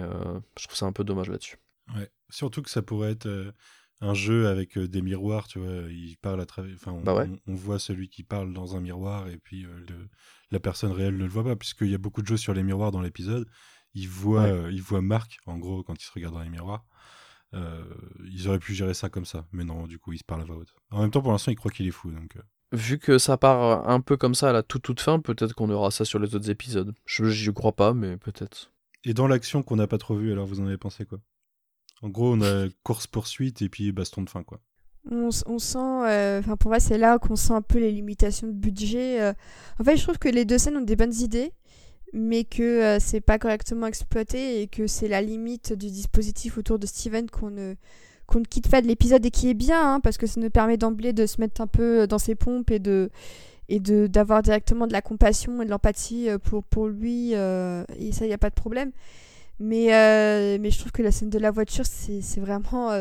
[0.58, 1.58] je trouve ça un peu dommage là-dessus.
[1.96, 2.10] Ouais.
[2.30, 3.54] Surtout que ça pourrait être
[4.02, 5.84] un jeu avec des miroirs, tu vois.
[5.90, 6.74] Il parle à travers.
[6.76, 9.66] Enfin, bah on, voit celui qui parle dans un miroir et puis
[10.52, 12.64] la personne réelle ne le voit pas, puisqu'il y a beaucoup de jeux sur les
[12.64, 13.48] miroirs dans l'épisode.
[13.96, 16.86] Il voit, il voit Marc, en gros, quand il se regarde dans les miroirs.
[17.54, 17.84] Euh,
[18.32, 20.46] ils auraient pu gérer ça comme ça, mais non, du coup, ils se parlent à
[20.46, 20.74] voix haute.
[20.92, 22.36] En même temps, pour l'instant, ils croient qu'il est fou, donc.
[22.36, 22.42] Euh.
[22.72, 25.70] Vu que ça part un peu comme ça à la toute toute fin, peut-être qu'on
[25.70, 26.94] aura ça sur les autres épisodes.
[27.06, 28.72] Je n'y crois pas, mais peut-être.
[29.04, 31.20] Et dans l'action qu'on n'a pas trop vue, alors vous en avez pensé quoi?
[32.02, 34.60] En gros, on a course-poursuite et puis baston de fin, quoi.
[35.12, 38.54] On, sent, euh, enfin pour moi c'est là qu'on sent un peu les limitations de
[38.54, 39.34] budget.
[39.78, 41.52] En fait, je trouve que les deux scènes ont des bonnes idées,
[42.14, 46.78] mais que euh, c'est pas correctement exploité et que c'est la limite du dispositif autour
[46.78, 47.74] de Steven qu'on ne,
[48.28, 50.52] qu'on ne quitte pas de l'épisode et qui est bien, hein, parce que ça nous
[50.52, 53.10] permet d'emblée de se mettre un peu dans ses pompes et de
[53.70, 57.84] et de d'avoir directement de la compassion et de l'empathie euh, pour, pour lui, euh,
[57.98, 58.92] et ça, il n'y a pas de problème.
[59.60, 59.88] Mais,
[60.60, 62.92] mais je trouve que la scène de la voiture, c'est vraiment,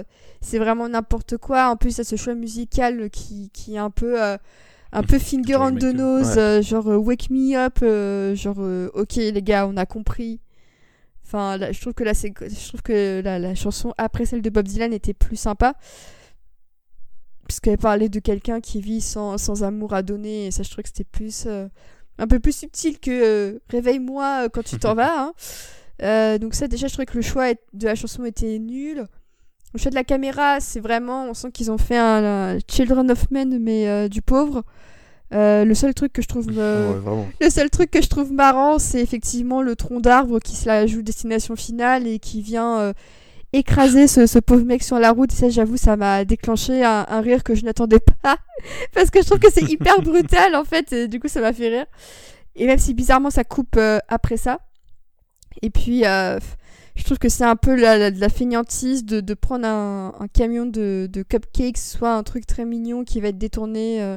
[0.41, 1.69] c'est vraiment n'importe quoi.
[1.69, 4.17] En plus, il y a ce choix musical qui, qui est un peu
[4.93, 8.59] un peu finger on the nose, euh, genre euh, wake me up, euh, genre
[8.95, 10.41] ok les gars, on a compris.
[11.25, 14.51] Enfin, je trouve que là, c'est, je trouve que la, la, chanson après celle de
[14.51, 15.75] Bob Dylan était plus sympa.
[17.49, 20.83] Puisqu'elle parlait de quelqu'un qui vit sans, sans, amour à donner, et ça, je trouve
[20.83, 21.47] que c'était plus.
[22.19, 25.33] un peu plus subtil que Réveille-moi quand tu t'en vas.
[26.01, 26.39] Hein.
[26.39, 29.07] donc, ça, déjà, je trouvais que le choix de la chanson était nul.
[29.73, 31.27] Le choix de la caméra, c'est vraiment.
[31.27, 34.65] On sent qu'ils ont fait un, Children of Men, mais du pauvre.
[35.35, 38.79] Euh, le seul truc que je trouve euh, le seul truc que je trouve marrant
[38.79, 42.93] c'est effectivement le tronc d'arbre qui se la joue destination finale et qui vient euh,
[43.55, 47.45] écraser ce, pauvre mec sur la route et ça j'avoue ça m'a déclenché un, rire
[47.45, 48.37] que je n'attendais pas
[48.95, 51.55] parce que je trouve que c'est hyper brutal en fait et du coup ça m'a
[51.55, 51.87] fait rire
[52.55, 54.59] et même si bizarrement ça coupe après ça
[55.63, 56.03] et puis
[56.95, 60.67] je trouve que c'est un peu la, la, fainéantise de, de prendre un, un camion
[60.67, 64.17] de, de, cupcakes soit un truc très mignon qui va être détourné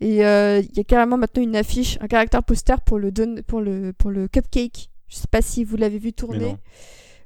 [0.00, 3.10] et euh, il y a carrément maintenant une affiche, un caractère poster pour le,
[3.42, 4.90] pour le, pour le cupcake.
[5.08, 6.56] Je sais pas si vous l'avez vu tourner.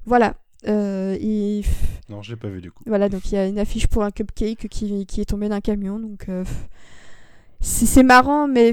[0.06, 0.34] Voilà.
[0.68, 1.62] Euh, et...
[2.08, 2.82] Non, je l'ai pas vu du coup.
[2.86, 5.60] Voilà, donc il y a une affiche pour un cupcake qui, qui est tombé d'un
[5.60, 5.98] camion.
[5.98, 6.44] Donc euh,
[7.60, 8.72] c'est marrant, mais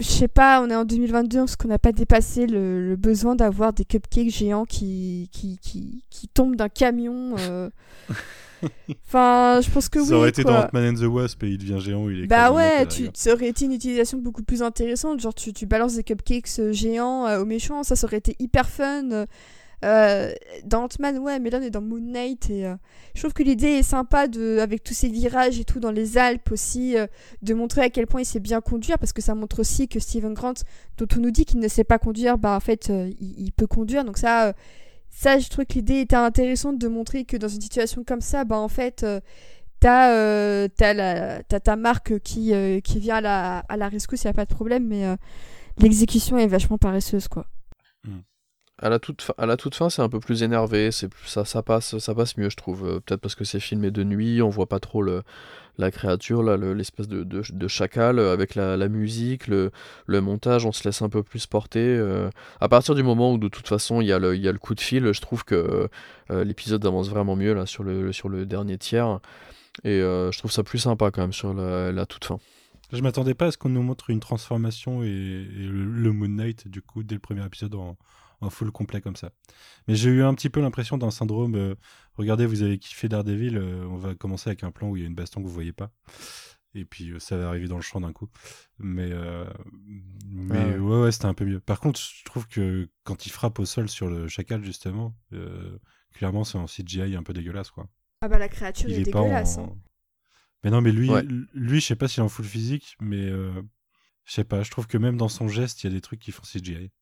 [0.00, 3.36] je sais pas, on est en 2022, est-ce qu'on n'a pas dépassé le, le besoin
[3.36, 7.36] d'avoir des cupcakes géants qui, qui, qui, qui tombent d'un camion
[9.06, 10.06] Enfin, je pense que oui.
[10.06, 12.08] Ça aurait été dans Ant-Man and the Wasp et il devient géant.
[12.08, 15.20] Il est bah ouais, tu, ça aurait été une utilisation beaucoup plus intéressante.
[15.20, 18.36] Genre, tu, tu balances des cupcakes euh, géants euh, aux méchants, ça, ça aurait été
[18.38, 19.26] hyper fun.
[19.82, 20.32] Euh,
[20.64, 22.74] dans Ant-Man, ouais, mais là on est dans Moon Knight et euh,
[23.14, 26.18] je trouve que l'idée est sympa de, avec tous ces virages et tout dans les
[26.18, 27.06] Alpes aussi, euh,
[27.40, 29.98] de montrer à quel point il sait bien conduire parce que ça montre aussi que
[29.98, 30.54] Steven Grant,
[30.98, 33.66] dont on nous dit qu'il ne sait pas conduire, bah en fait il, il, peut
[33.66, 34.04] conduire.
[34.04, 34.52] Donc ça,
[35.08, 38.44] ça je trouve que l'idée était intéressante de montrer que dans une situation comme ça,
[38.44, 39.06] bah en fait
[39.80, 42.52] t'as euh, ta marque qui,
[42.84, 45.06] qui vient à la, à la rescousse, il n'y a pas de problème, mais
[45.78, 47.46] l'exécution est vachement paresseuse quoi.
[48.82, 51.62] À la toute, à la toute fin, c'est un peu plus énervé, c'est ça, ça
[51.62, 52.86] passe, ça passe mieux, je trouve.
[52.86, 55.22] Euh, peut-être parce que c'est filmé de nuit, on voit pas trop le,
[55.76, 59.70] la créature, là, l'espèce de, de, chacal euh, avec la, la musique, le,
[60.06, 61.78] le, montage, on se laisse un peu plus porter.
[61.84, 62.30] Euh.
[62.60, 64.52] à partir du moment où de toute façon il y a le, il y a
[64.52, 65.88] le coup de fil, je trouve que
[66.30, 69.20] l'épisode avance vraiment mieux là sur le, sur le dernier tiers,
[69.84, 72.38] et je trouve ça plus sympa quand même sur la, toute fin.
[72.92, 76.66] Je m'attendais pas à ce qu'on nous montre une transformation et, le, le, Moon Knight
[76.66, 77.96] du coup dès le premier épisode en
[78.42, 79.32] un full complet comme ça.
[79.86, 81.54] Mais j'ai eu un petit peu l'impression d'un syndrome.
[81.54, 81.74] Euh,
[82.14, 85.04] regardez, vous avez kiffé Daredevil, euh, on va commencer avec un plan où il y
[85.04, 85.90] a une baston que vous voyez pas.
[86.74, 88.28] Et puis euh, ça va arriver dans le champ d'un coup.
[88.78, 89.10] Mais,
[90.26, 91.60] mais ouais, ouais, c'était un peu mieux.
[91.60, 95.14] Par contre, je trouve que quand il frappe au sol sur le chacal, justement,
[96.14, 97.88] clairement, c'est un CGI un peu dégueulasse, quoi.
[98.22, 99.56] Ah bah la créature est, dégueulasse.
[99.56, 99.74] Hein.
[100.62, 101.10] Mais non, mais lui,
[101.54, 104.86] lui je sais pas s'il est en full physique, mais je sais pas, je trouve
[104.86, 106.92] que même dans son geste, il y a des trucs qui font CGI.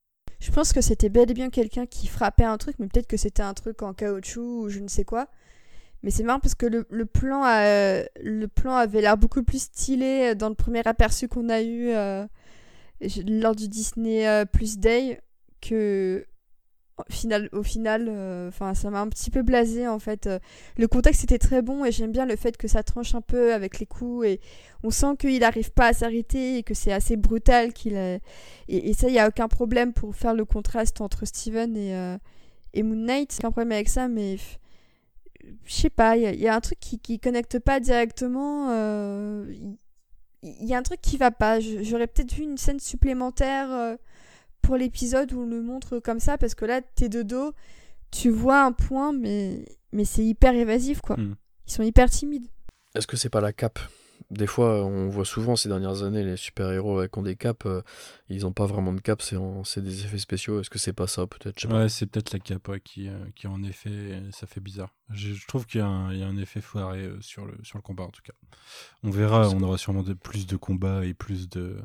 [0.40, 3.16] Je pense que c'était bel et bien quelqu'un qui frappait un truc, mais peut-être que
[3.16, 5.28] c'était un truc en caoutchouc ou je ne sais quoi.
[6.02, 7.42] Mais c'est marrant parce que le, plan,
[8.22, 12.24] le plan avait l'air beaucoup plus stylé dans le premier aperçu qu'on a eu euh,
[13.26, 15.20] lors du Disney euh, Plus Day
[15.60, 16.24] que
[17.08, 20.26] final, au final euh, enfin ça m'a un petit peu blasé en fait.
[20.26, 20.38] Euh,
[20.76, 23.54] le contexte était très bon et j'aime bien le fait que ça tranche un peu
[23.54, 24.40] avec les coups et
[24.82, 29.08] on sent qu'il n'arrive pas à s'arrêter et que c'est assez brutal qu'il et, ça
[29.08, 32.16] il y a aucun problème pour faire le contraste entre Steven et, euh,
[32.74, 33.36] et Moon Knight.
[33.40, 34.36] Aucun problème avec ça mais
[35.64, 38.70] je sais pas, il y, a un truc qui, qui connecte pas directement.
[40.42, 41.58] Il y, a un truc qui va pas.
[41.60, 43.96] J'aurais peut-être vu une scène supplémentaire
[44.68, 47.54] pour l'épisode où on le montre comme ça, parce que là, t'es de dos,
[48.10, 51.16] tu vois un point, mais, mais c'est hyper évasif, quoi.
[51.16, 51.36] Hmm.
[51.66, 52.48] Ils sont hyper timides.
[52.94, 53.78] Est-ce que c'est pas la cape?
[54.30, 57.80] Des fois, on voit souvent ces dernières années les super-héros qui ont des capes, euh,
[58.28, 60.60] ils n'ont pas vraiment de cape, c'est des effets spéciaux.
[60.60, 61.66] Est-ce que c'est pas ça, peut-être?
[61.66, 64.94] Ouais, c'est peut-être la cape qui, euh, qui, en effet, ça fait bizarre.
[65.08, 68.04] Je, trouve qu'il y, y, a un effet foiré euh, sur, le, sur le combat,
[68.04, 68.34] en tout cas.
[69.02, 71.78] On verra, on aura sûrement de, plus de combats et plus de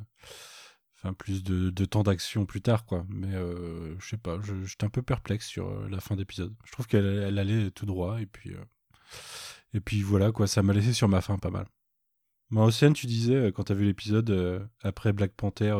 [1.11, 3.05] plus de, temps d'action plus tard, quoi.
[3.09, 6.53] Mais euh, je sais pas, j'étais un peu perplexe sur euh, la fin d'épisode.
[6.63, 8.63] Je trouve qu'elle allait tout droit, et puis, euh,
[9.73, 11.65] et puis voilà, quoi, ça m'a laissé sur ma fin pas mal.
[12.49, 15.75] Moi, Océane, tu disais, quand tu as vu l'épisode, après Black Panther,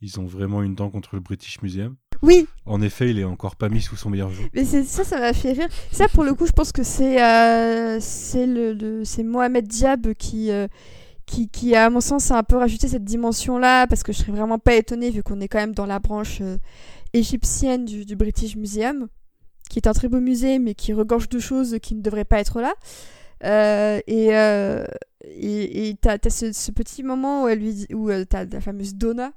[0.00, 1.96] ils ont vraiment une dent contre le British Museum.
[2.22, 2.46] Oui.
[2.64, 4.46] En effet, il est encore pas mis sous son meilleur jour.
[4.54, 5.68] Mais ça, ça m'a fait rire.
[5.90, 7.16] Ça, pour le coup, je pense que c'est
[8.00, 10.50] c'est le, c'est Mohamed Diab qui
[11.26, 14.32] qui, qui, à mon sens, a un peu rajouté cette dimension-là, parce que je serais
[14.32, 16.56] vraiment pas étonnée, vu qu'on est quand même dans la branche euh,
[17.12, 19.08] égyptienne du, du, British Museum,
[19.68, 22.38] qui est un très beau musée, mais qui regorge de choses qui ne devraient pas
[22.38, 22.74] être là.
[23.44, 24.86] Euh, et euh,
[25.24, 29.32] et t'as as ce, petit moment où elle lui où euh, t'as la fameuse Donna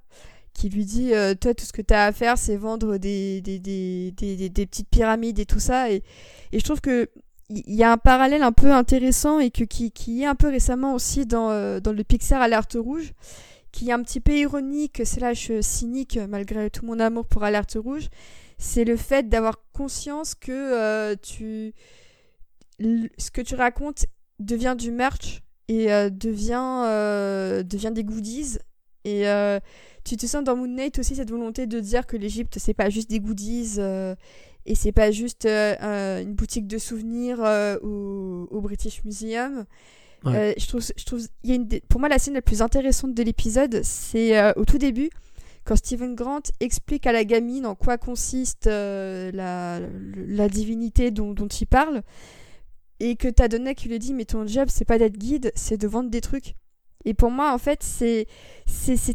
[0.54, 3.60] qui lui dit euh, toi tout ce que t'as à faire c'est vendre des des,
[3.60, 6.04] des, des, des, petites pyramides et tout ça et,
[6.54, 7.10] et je trouve que
[7.50, 10.50] il y a un parallèle un peu intéressant et que, qui, qui est un peu
[10.50, 13.14] récemment aussi dans, euh, dans le Pixar Alerte Rouge,
[13.72, 18.10] qui est un petit peu ironique, slash cynique, malgré tout mon amour pour Alerte Rouge,
[18.58, 21.74] c'est le fait d'avoir conscience que euh, tu,
[22.80, 24.06] ce que tu racontes
[24.39, 26.84] devient du merch et euh, devient,
[27.66, 28.58] devient des goodies.
[29.06, 29.24] Et
[30.04, 32.89] tu te sens dans Moon Knight aussi cette volonté de dire que l'Égypte, c'est pas
[32.89, 33.80] juste des goodies
[34.70, 39.66] et c'est pas juste euh, une boutique de souvenirs euh, au, British Museum.
[40.28, 43.16] Euh, je trouve, je trouve, y a une, pour moi, la scène la plus intéressante
[43.16, 45.10] de l'épisode, c'est au tout début,
[45.64, 51.48] quand Stephen Grant explique à la gamine en quoi consiste la, la, divinité dont, dont
[51.48, 52.04] il parle,
[53.00, 55.78] et que t'as donné qui lui dit mais ton job c'est pas d'être guide, c'est
[55.78, 56.54] de vendre des trucs.
[57.06, 58.28] Et pour moi, en fait, c'est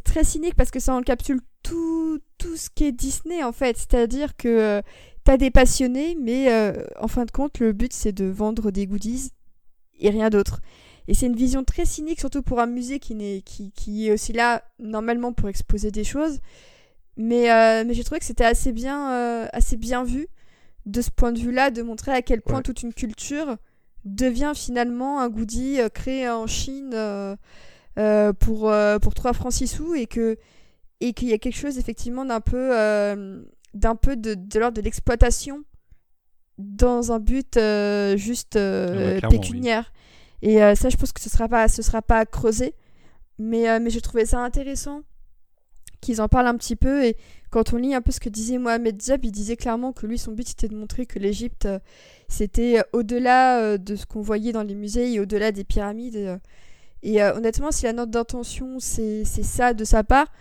[0.03, 3.77] très cynique parce que ça encapsule tout, tout ce qui est Disney, en fait.
[3.77, 4.83] C'est-à-dire que
[5.25, 8.87] t'as des passionnés, mais euh, en fin de compte, le but c'est de vendre des
[8.87, 9.31] goodies
[9.99, 10.61] et rien d'autre.
[11.09, 14.13] Et c'est une vision très cynique, surtout pour un musée qui, est, qui, qui est
[14.13, 16.41] aussi là normalement pour exposer des choses.
[17.17, 20.29] Mais, euh, mais j'ai trouvé que c'était assez bien, euh, assez bien vu
[20.87, 23.57] de ce point de vue-là, de montrer à quel point toute une culture
[24.05, 26.91] devient finalement un goodie créé en Chine
[28.41, 30.37] pour, pour 3 francs 6 sous et que
[31.01, 32.71] et qu'il y a quelque chose effectivement d'un peu
[33.75, 35.65] d'un peu de, de l'ordre de l'exploitation
[36.59, 39.93] dans un but euh, juste euh, Ah ouais, pécuniaire.
[40.43, 42.75] Et euh, ça, je pense que ce sera pas, ce sera pas creusé.
[43.39, 45.03] Mais, mais j'ai trouvé ça intéressant
[46.01, 47.05] qu'ils en parlent un petit peu.
[47.05, 47.17] Et
[47.51, 50.19] quand on lit un peu ce que disait Mohamed Diab, il disait clairement que lui,
[50.19, 51.67] son but, c'était de montrer que l'Égypte,
[52.29, 56.39] c'était au-delà de ce qu'on voyait dans les musées et au-delà des pyramides.
[57.05, 60.33] Et euh, honnêtement, si la note d'intention, c'est ça de sa part,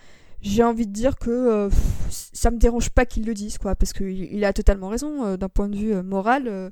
[0.44, 1.70] j'ai envie de dire que euh,
[2.10, 3.74] ça me dérange pas qu'ils le disent, quoi.
[3.74, 6.44] Parce qu'il il a totalement raison, euh, d'un point de vue euh, moral.
[6.46, 6.70] euh,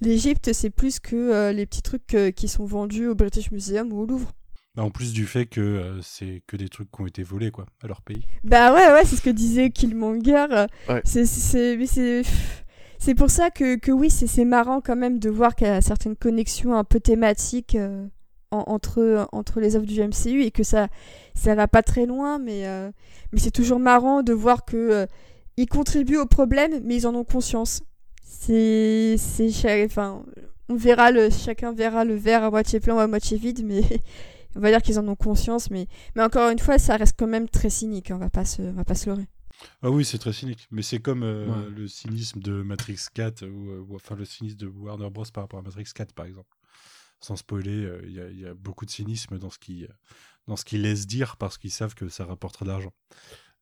[0.00, 3.92] L'Égypte, c'est plus que euh, les petits trucs euh, qui sont vendus au British Museum
[3.92, 4.32] ou au Louvre.
[4.74, 7.50] Bah, en plus du fait que euh, c'est que des trucs qui ont été volés
[7.50, 8.22] quoi, à leur pays.
[8.44, 10.46] Bah ouais, ouais, c'est ce que disait Killmonger.
[10.88, 11.02] Ouais.
[11.04, 12.22] C'est, c'est, mais c'est,
[12.98, 15.70] c'est pour ça que, que oui, c'est, c'est marrant quand même de voir qu'il y
[15.70, 18.06] a certaines connexions un peu thématiques euh,
[18.50, 20.88] en- entre, entre les œuvres du MCU et que ça,
[21.34, 22.90] ça va pas très loin, mais, euh,
[23.32, 25.06] mais c'est toujours marrant de voir que euh,
[25.56, 27.80] ils contribuent au problème, mais ils en ont conscience.
[28.22, 29.16] C'est,
[29.84, 30.24] enfin,
[30.68, 33.82] on verra le, chacun verra le verre à moitié plein ou à moitié vide, mais
[34.56, 35.86] on va dire qu'ils en ont conscience, mais
[36.16, 38.62] mais encore une fois, ça reste quand même très cynique, hein, on va pas se,
[38.62, 39.26] on va pas se leurrer.
[39.82, 41.70] Ah oui, c'est très cynique, mais c'est comme euh, Ouais.
[41.76, 45.44] le cynisme de Matrix 4 ou, euh, ou, enfin le cynisme de Warner Bros par
[45.44, 46.48] rapport à Matrix 4 par exemple.
[47.20, 49.86] Sans spoiler, euh, il y, a- beaucoup de cynisme dans ce qui
[50.56, 52.92] ce qu'ils laissent dire parce qu'ils savent que ça rapportera de l'argent.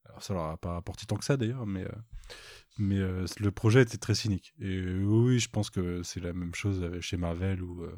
[0.07, 1.93] Alors ça leur a pas rapporté tant que ça d'ailleurs, mais euh,
[2.79, 4.55] mais euh, le projet était très cynique.
[4.61, 7.95] Et euh, oui, je pense que c'est la même chose chez Marvel où euh,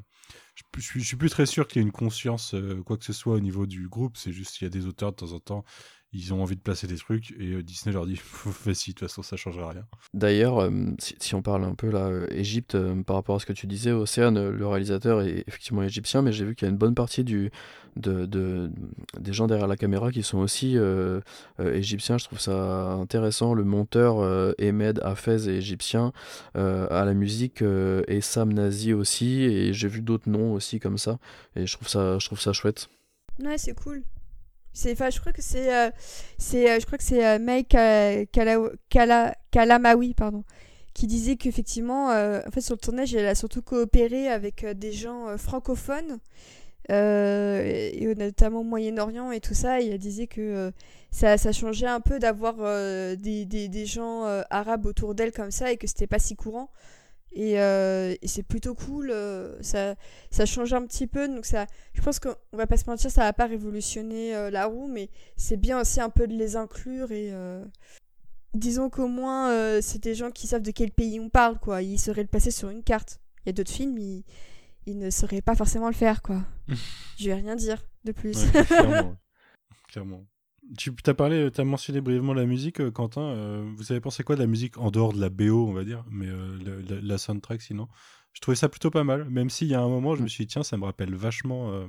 [0.54, 3.12] je, suis, suis plus très sûr qu'il y ait une conscience euh, quoi que ce
[3.12, 4.16] soit au niveau du groupe.
[4.16, 5.64] C'est juste qu'il y a des auteurs de temps en temps
[6.12, 8.20] ils ont envie de placer des trucs et euh, Disney leur dit
[8.64, 11.88] vas-y de toute façon ça changera rien D'ailleurs, euh, si, si on parle un peu
[11.90, 15.22] là, euh, Égypte, euh, par rapport à ce que tu disais, Océane, euh, le réalisateur
[15.22, 17.50] est effectivement égyptien, mais j'ai vu qu'il y a une bonne partie du,
[17.96, 18.70] de, de-
[19.20, 21.20] des gens derrière la caméra qui sont aussi euh,
[21.60, 22.18] euh, égyptiens.
[22.18, 23.54] Je trouve ça intéressant.
[23.54, 26.12] Le monteur euh, Ahmed Hafez est égyptien.
[26.56, 29.42] Euh, à la musique, euh, et Sam Nazi aussi.
[29.42, 31.18] Et j'ai vu d'autres noms aussi comme ça.
[31.54, 32.88] Et je trouve ça, je trouve ça chouette.
[33.38, 34.02] Ouais, c'est cool.
[34.72, 35.90] C'est, enfin, je crois que c'est, euh,
[36.38, 40.44] c'est, euh, je crois que c'est euh, Mike euh, Kala- Kala- Kalamawi, pardon,
[40.94, 45.36] qui disait qu'effectivement, en fait, sur le tournage, elle a surtout coopéré avec des gens
[45.38, 46.18] francophones,
[46.88, 49.80] et, et notamment Moyen-Orient et tout ça.
[49.80, 50.72] Et elle disait que
[51.10, 52.56] ça, ça changeait un peu d'avoir
[53.16, 56.70] des, des, des gens arabes autour d'elle comme ça et que c'était pas si courant.
[57.32, 59.94] Et, euh, et c'est plutôt cool, euh, ça,
[60.30, 63.22] ça change un petit peu, donc ça, je pense qu'on va pas se mentir, ça
[63.22, 67.12] va pas révolutionner euh, la roue, mais c'est bien aussi un peu de les inclure
[67.12, 67.32] et
[68.54, 71.82] disons qu'au moins c'est des gens qui savent de quel pays on parle, quoi.
[71.82, 73.20] Ils sauraient le passer sur une carte.
[73.44, 74.24] Il y a d'autres films, ils,
[74.86, 76.42] ils ne sauraient pas forcément le faire, quoi.
[77.18, 78.44] Je vais rien dire de plus.
[78.44, 79.16] Ouais, clairement, ouais.
[79.88, 80.24] Clairement.
[80.78, 83.22] Tu as parlé, tu as mentionné brièvement la musique, euh, Quentin.
[83.22, 85.84] euh, vous avez pensé quoi de la musique en dehors de la BO, on va
[85.84, 87.88] dire, mais euh, la, la- la soundtrack sinon?
[88.32, 90.44] Je trouvais ça plutôt pas mal, même s'il y a un moment, je me suis
[90.46, 91.72] dit, tiens, ça me rappelle vachement.
[91.72, 91.86] euh,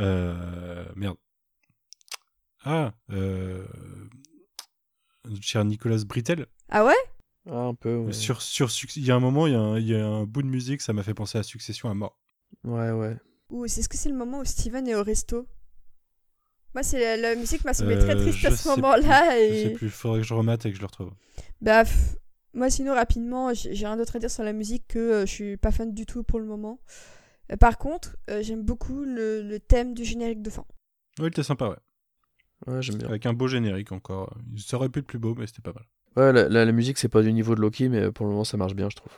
[0.00, 1.16] euh, merde.
[2.64, 3.64] Ah, euh,
[5.40, 6.46] cher Nicolas Brittel.
[6.68, 6.94] ah ouais?
[7.48, 7.96] Ah, un peu.
[7.96, 10.04] Ouais, Sur, sur, il y a un moment, il y a un, il y a
[10.06, 12.18] un bout de musique, ça m'a fait penser à Succession à mort.
[12.64, 12.90] ouais.
[12.90, 13.16] ouais.
[13.50, 15.46] Ou est-ce que c'est le moment où Steven est au resto?
[16.74, 19.30] Moi, c'est la, la musique m'a semblé très Euh, triste je à ce moment-là.
[19.48, 19.70] Je sais Et...
[19.70, 21.12] plus, il faudrait que je remate et que je le retrouve.
[21.60, 22.16] Bah, pff,
[22.54, 25.32] moi, sinon, rapidement, j'ai j'ai rien d'autre à dire sur la musique que euh, je
[25.32, 26.80] suis pas fan du tout pour le moment.
[27.52, 30.64] Euh, par contre, euh, j'aime beaucoup le, le thème du générique de fin.
[31.18, 31.76] Oui, il était sympa, ouais.
[32.66, 33.08] Ouais, j'aime bien.
[33.08, 34.36] Avec un beau générique encore.
[34.56, 35.84] Ça aurait pu être plus beau, mais c'était pas mal.
[36.16, 38.44] Ouais, la, la- la musique, c'est pas du niveau de Loki, mais pour le moment,
[38.44, 39.12] ça marche bien, je trouve.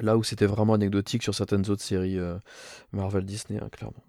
[0.00, 2.38] Là où c'était vraiment anecdotique sur certaines autres séries euh,
[2.92, 4.04] Marvel Disney, hein, clairement.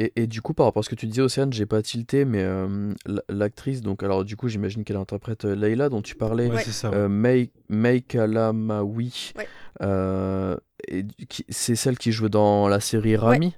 [0.00, 2.24] Et, et du coup, par rapport à ce que tu disais, Océane, j'ai pas tilté,
[2.24, 2.94] mais euh,
[3.28, 6.90] l'actrice, donc, alors du coup, j'imagine qu'elle interprète euh, Layla, dont tu parlais, Ouais, ça.
[6.90, 6.96] ouais.
[6.96, 9.32] euh, May, May Kalamawi.
[9.36, 9.48] Ouais.
[9.82, 10.56] Euh,
[11.48, 13.54] c'est celle qui joue dans la série Rami?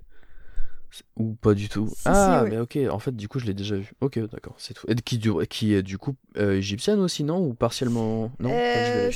[1.16, 1.86] Ou pas du tout?
[1.88, 3.93] Si, Ah, mais ok, en fait, du coup, je l'ai déjà vu.
[4.01, 4.86] Ok, d'accord, c'est tout.
[4.88, 7.47] Et qui, du- qui est du coup euh, égyptienne aussi, non?
[7.47, 8.51] Ou partiellement Non?
[8.51, 9.11] Une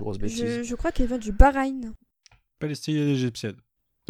[0.00, 0.62] grosse bêtise.
[0.64, 1.92] je crois qu'elle vient du Bahreïn.
[2.58, 3.56] Palestinienne égyptienne.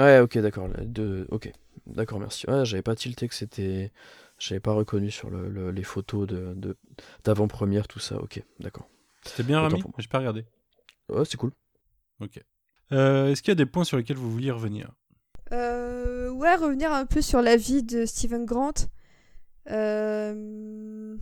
[0.00, 0.68] Ouais, ok, d'accord.
[0.80, 1.26] De...
[1.30, 1.52] Ok,
[1.86, 2.48] d'accord, merci.
[2.48, 3.92] Ouais, j'avais pas tilté que c'était.
[4.38, 6.76] J'avais pas reconnu sur le, le- les photos de, de-
[7.24, 8.16] d'avant-première, tout ça.
[8.16, 8.88] Ok, d'accord.
[9.24, 9.84] C'était bien, Autant Rami.
[9.98, 10.46] J'ai pas regardé.
[11.10, 11.52] Ouais, c'est cool.
[12.20, 12.40] Ok.
[12.92, 14.90] Euh, Est-ce qu'il y a des points sur lesquels vous vouliez revenir?
[15.52, 18.72] Euh, ouais, revenir un peu sur la vie de Steven Grant.
[19.70, 21.16] Euh,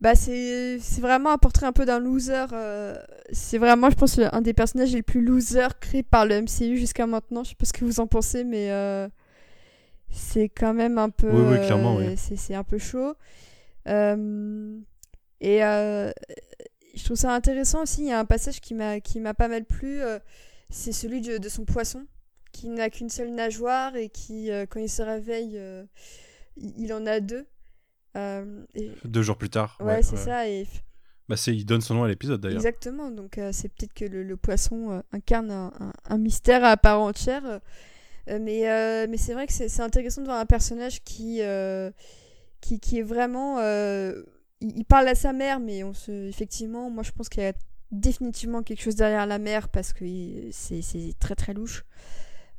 [0.00, 2.46] Bah, c'est c'est vraiment un portrait un peu d'un loser.
[2.52, 2.96] euh,
[3.32, 7.06] C'est vraiment, je pense, un des personnages les plus losers créés par le MCU jusqu'à
[7.06, 7.44] maintenant.
[7.44, 9.08] Je sais pas ce que vous en pensez, mais euh,
[10.10, 11.28] c'est quand même un peu.
[11.30, 12.36] Oui, oui, clairement, euh, oui.
[12.36, 13.14] c'est un peu chaud.
[13.88, 14.78] Euh,
[15.40, 18.02] Et je trouve ça intéressant aussi.
[18.02, 20.00] Il y a un passage qui m'a qui m'a pas mal plu.
[20.70, 22.06] c'est celui de, de son poisson
[22.52, 25.60] qui n'a qu'une seule nageoire et qui, quand il se réveille,
[26.56, 27.46] il, il en a deux.
[28.16, 29.78] Euh, et- Deux jours plus tard.
[29.80, 30.48] ouais, c'est ça.
[30.48, 30.66] Et
[31.28, 32.58] Bah, c'est, il donne son nom à l'épisode d'ailleurs.
[32.58, 33.10] exactement.
[33.10, 36.76] Donc euh, c'est peut-être que le, le poisson euh, incarne un, un- un mystère à
[36.76, 37.44] part entière.
[37.46, 37.58] euh,
[38.40, 41.40] mais mais c'est vrai que c'est intéressant de voir un personnage qui
[42.60, 44.24] qui, qui est vraiment il,
[44.78, 47.54] il parle à sa mère mais on se effectivement moi je pense qu'il y a
[47.90, 50.04] définitivement quelque chose derrière la mère parce que
[50.52, 51.84] c'est c'est très très louche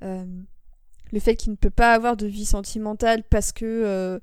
[0.02, 4.20] le fait qu'il ne peut pas avoir de vie sentimentale parce que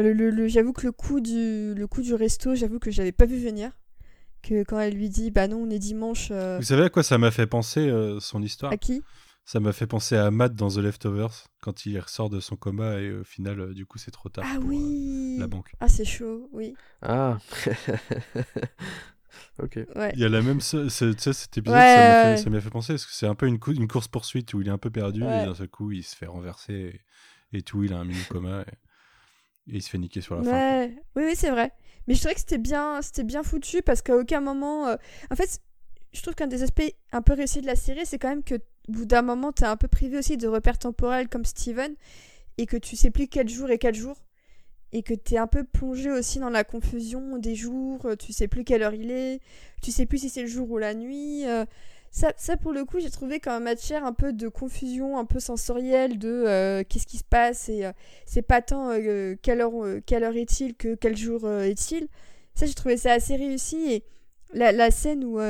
[0.00, 3.12] le, le- le- j'avoue que le coup du le coup du resto j'avoue que j'avais
[3.12, 3.72] pas vu venir
[4.42, 7.02] que quand elle lui dit bah non on est dimanche euh, Vous savez à quoi
[7.02, 8.72] ça m'a fait penser euh, son histoire?
[8.72, 9.02] À qui?
[9.44, 13.00] Ça m'a fait penser à Matt dans The Leftovers quand il ressort de son coma
[13.00, 15.72] et au final, euh, du coup, c'est trop tard ah pour euh, oui la banque.
[15.80, 17.38] ah c'est chaud oui Ah.
[19.62, 19.78] ok.
[19.96, 22.70] ouais Il y a la même, tu sais, cet épisode, Ouais, ça m'a fait- fait,
[22.70, 24.78] penser parce que c'est un peu une, cou- une course poursuite où il est un
[24.78, 25.42] peu perdu Ouais.
[25.42, 27.00] et d'un seul coup il se fait renverser
[27.52, 28.64] et, et tout, il a un mini coma et,
[29.72, 30.50] et il se fait niquer sur la fin.
[31.16, 31.72] oui, c'est vrai.
[32.06, 34.88] Mais je trouvais que c'était bien, c'était bien foutu parce qu'à aucun moment.
[34.88, 34.96] euh,
[35.30, 35.60] En fait,
[36.12, 38.56] je trouve qu'un des aspects un peu réussis de la série, c'est quand même que,
[38.56, 41.94] au bout d'un moment, t'es un peu privé aussi de repères temporels comme Steven
[42.58, 44.16] et que tu sais plus quel jour est quel jour.
[44.94, 48.46] Et que t'es un peu plongé aussi dans la confusion des jours, euh, tu sais
[48.46, 49.40] plus quelle heure il est,
[49.80, 51.46] tu sais plus si c'est le jour ou la nuit.
[51.46, 51.64] euh,
[52.14, 55.40] ça, ça, pour le coup, j'ai trouvé comme matière un peu de confusion, un peu
[55.40, 57.92] sensorielle de euh, qu'est-ce qui se passe et euh,
[58.26, 59.72] c'est pas tant euh, quelle, heure,
[60.04, 62.08] quelle heure est-il que quel jour est-il.
[62.54, 63.76] Ça, j'ai trouvé ça assez réussi.
[63.90, 64.04] Et
[64.52, 65.40] la, la scène où,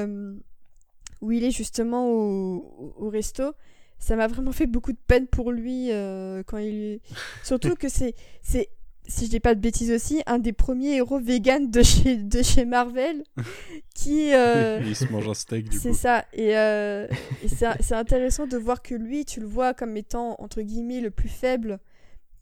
[1.20, 3.54] où il est justement au, au resto,
[3.98, 5.90] ça m'a vraiment fait beaucoup de peine pour lui
[6.46, 7.00] quand il.
[7.42, 8.68] Surtout que c'est, c'est,
[9.08, 12.42] si je dis pas de bêtises aussi, un des premiers héros vegan de chez, de
[12.42, 13.24] chez Marvel
[13.94, 14.32] qui.
[14.32, 15.96] euh, il se mange un steak du c'est coup.
[15.96, 16.24] ça.
[16.32, 17.06] Et, euh,
[17.42, 21.00] et c'est c'est intéressant de voir que lui, tu le vois comme étant, entre guillemets,
[21.00, 21.78] le plus faible,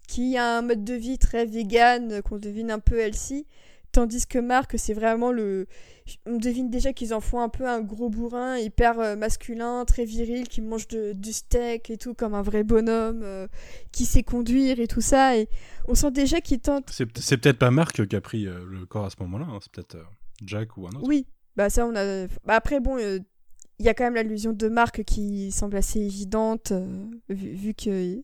[0.06, 3.46] qui a un mode de vie très vegan, qu'on devine un peu healthy.
[3.92, 5.66] Tandis que Marc, c'est vraiment le.
[6.26, 10.04] On devine déjà qu'ils en font un peu un gros bourrin, hyper euh, masculin, très
[10.04, 13.48] viril, qui mange de- du steak et tout, comme un vrai bonhomme, euh,
[13.92, 15.36] qui sait conduire et tout ça.
[15.36, 15.48] Et
[15.88, 19.06] on sent déjà qu'il tente C'est, peut-être pas Marc qui a pris euh, le corps
[19.06, 20.04] à ce moment-là, hein, c'est peut-être euh,
[20.44, 21.06] Jack ou un autre.
[21.06, 21.26] Oui,
[21.56, 22.26] bah ça on a.
[22.44, 26.72] Bah après bon, il y a quand même l'allusion de Marc qui semble assez évidente
[27.28, 28.22] vu, vu que.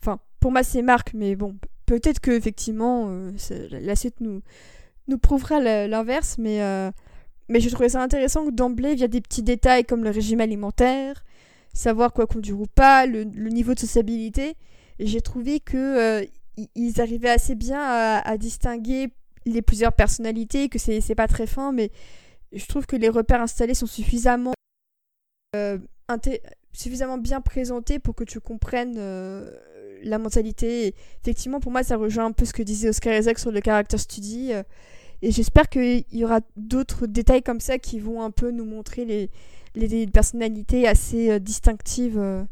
[0.00, 1.56] Enfin, pour moi c'est Marc, mais bon,
[1.98, 3.32] peut-être que effectivement euh,
[3.70, 6.90] la suite nous prouvera l'inverse, mais euh,
[7.48, 11.24] mais je trouvais ça intéressant que d'emblée via des petits détails comme le régime alimentaire,
[11.74, 14.54] savoir quoi conduire ou pas, le, niveau de sociabilité,
[15.00, 16.24] j'ai trouvé que euh,
[16.76, 19.08] ils arrivaient assez bien à, distinguer
[19.44, 21.90] les plusieurs personnalités, que c'est c'est pas très fin, mais
[22.52, 24.54] je trouve que les repères installés sont suffisamment
[25.56, 25.78] euh,
[26.72, 28.96] suffisamment bien présentés pour que tu comprennes
[30.02, 30.88] la mentalité.
[30.88, 33.60] Et effectivement, pour moi, ça rejoint un peu ce que disait Oscar Isaac sur le
[33.64, 34.52] character study.
[34.52, 34.62] euh,
[35.22, 39.04] et j'espère qu'il y aura d'autres détails comme ça qui vont un peu nous montrer
[39.04, 39.30] les,
[39.74, 42.42] les, les personnalités assez euh, distinctives euh,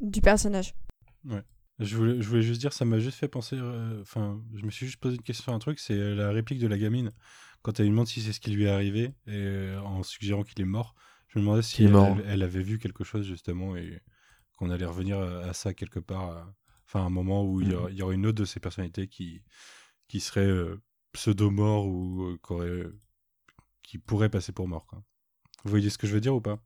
[0.00, 0.74] du personnage.
[1.78, 3.56] Je voulais, je voulais juste dire, ça m'a juste fait penser.
[3.58, 6.58] euh, Enfin, je me suis juste posé une question sur un truc, c'est la réplique
[6.58, 7.10] de la gamine.
[7.62, 10.42] Quand elle lui demande si c'est ce qui lui est arrivé, et euh, en suggérant
[10.42, 10.94] qu'il est mort,
[11.28, 12.06] je me demandais si elle, mort.
[12.18, 14.02] elle- elle avait vu quelque chose justement et
[14.58, 16.52] qu'on allait revenir à, à ça quelque part.
[16.92, 19.06] Enfin, un moment où il y, aura, il y aurait une autre de ses personnalités
[19.06, 19.42] qui,
[20.08, 20.82] qui serait euh,
[21.12, 23.00] pseudo-mort ou euh,
[23.84, 24.86] qui pourrait passer pour mort.
[24.86, 25.00] Quoi.
[25.62, 26.58] Vous voyez ce que je veux dire ou pas?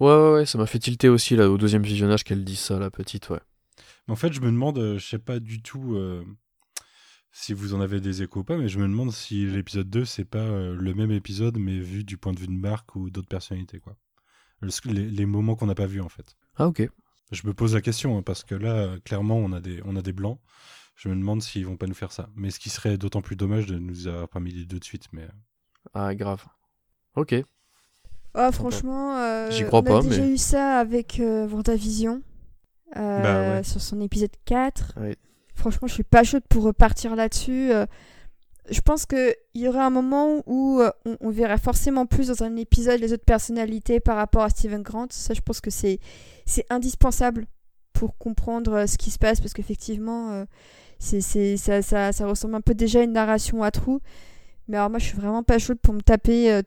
[0.00, 2.80] Ouais, ouais, ouais, ça m'a fait tilter aussi là au deuxième visionnage qu'elle dit ça,
[2.80, 3.40] la petite, ouais.
[4.08, 6.24] Mais en fait, je me demande, euh, je sais pas du tout euh,
[7.30, 10.04] si vous en avez des échos ou pas, mais je me demande si l'épisode 2,
[10.04, 13.10] c'est pas euh, le même épisode, mais vu du point de vue de Marc ou
[13.10, 13.96] d'autres personnalités, quoi.
[14.60, 16.36] Le- les, les moments qu'on n'a pas vus, en fait.
[16.56, 16.88] Ah, ok.
[17.32, 20.02] Je me pose la question, hein, parce que là, clairement, on a, des, on a
[20.02, 20.38] des blancs.
[20.94, 22.28] Je me demande s'ils vont pas nous faire ça.
[22.36, 24.84] Mais ce qui serait d'autant plus dommage de nous avoir pas mis les deux de
[24.84, 25.06] suite.
[25.12, 25.22] Mais...
[25.22, 25.28] euh,
[25.94, 26.44] Ah, grave.
[27.16, 27.34] Ok.
[28.38, 32.22] Oh, franchement, euh, J'y crois on pas, a déjà mais- eu ça avec euh, Vendavision
[32.96, 33.62] euh, Bah ouais.
[33.64, 34.94] sur son épisode 4.
[34.98, 35.16] Ouais.
[35.54, 37.72] Franchement, je suis pas chaude pour repartir là-dessus.
[38.70, 42.42] Je pense qu'il y aura un moment où euh, on, on verra forcément plus dans
[42.42, 45.06] un épisode les autres personnalités par rapport à Steven Grant.
[45.10, 45.98] Ça, je pense que c'est
[46.70, 47.46] indispensable
[47.92, 50.44] pour comprendre euh, ce qui se passe parce qu'effectivement, euh,
[50.98, 54.00] c'est c'est- ça, ça, ça ressemble un peu déjà à une narration à trous.
[54.68, 56.60] Mais alors moi, je suis vraiment pas chaude pour me taper.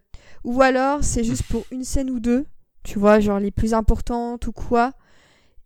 [0.46, 2.46] ou alors, c'est juste pour une scène ou deux,
[2.84, 4.94] tu vois, genre les plus importantes ou quoi,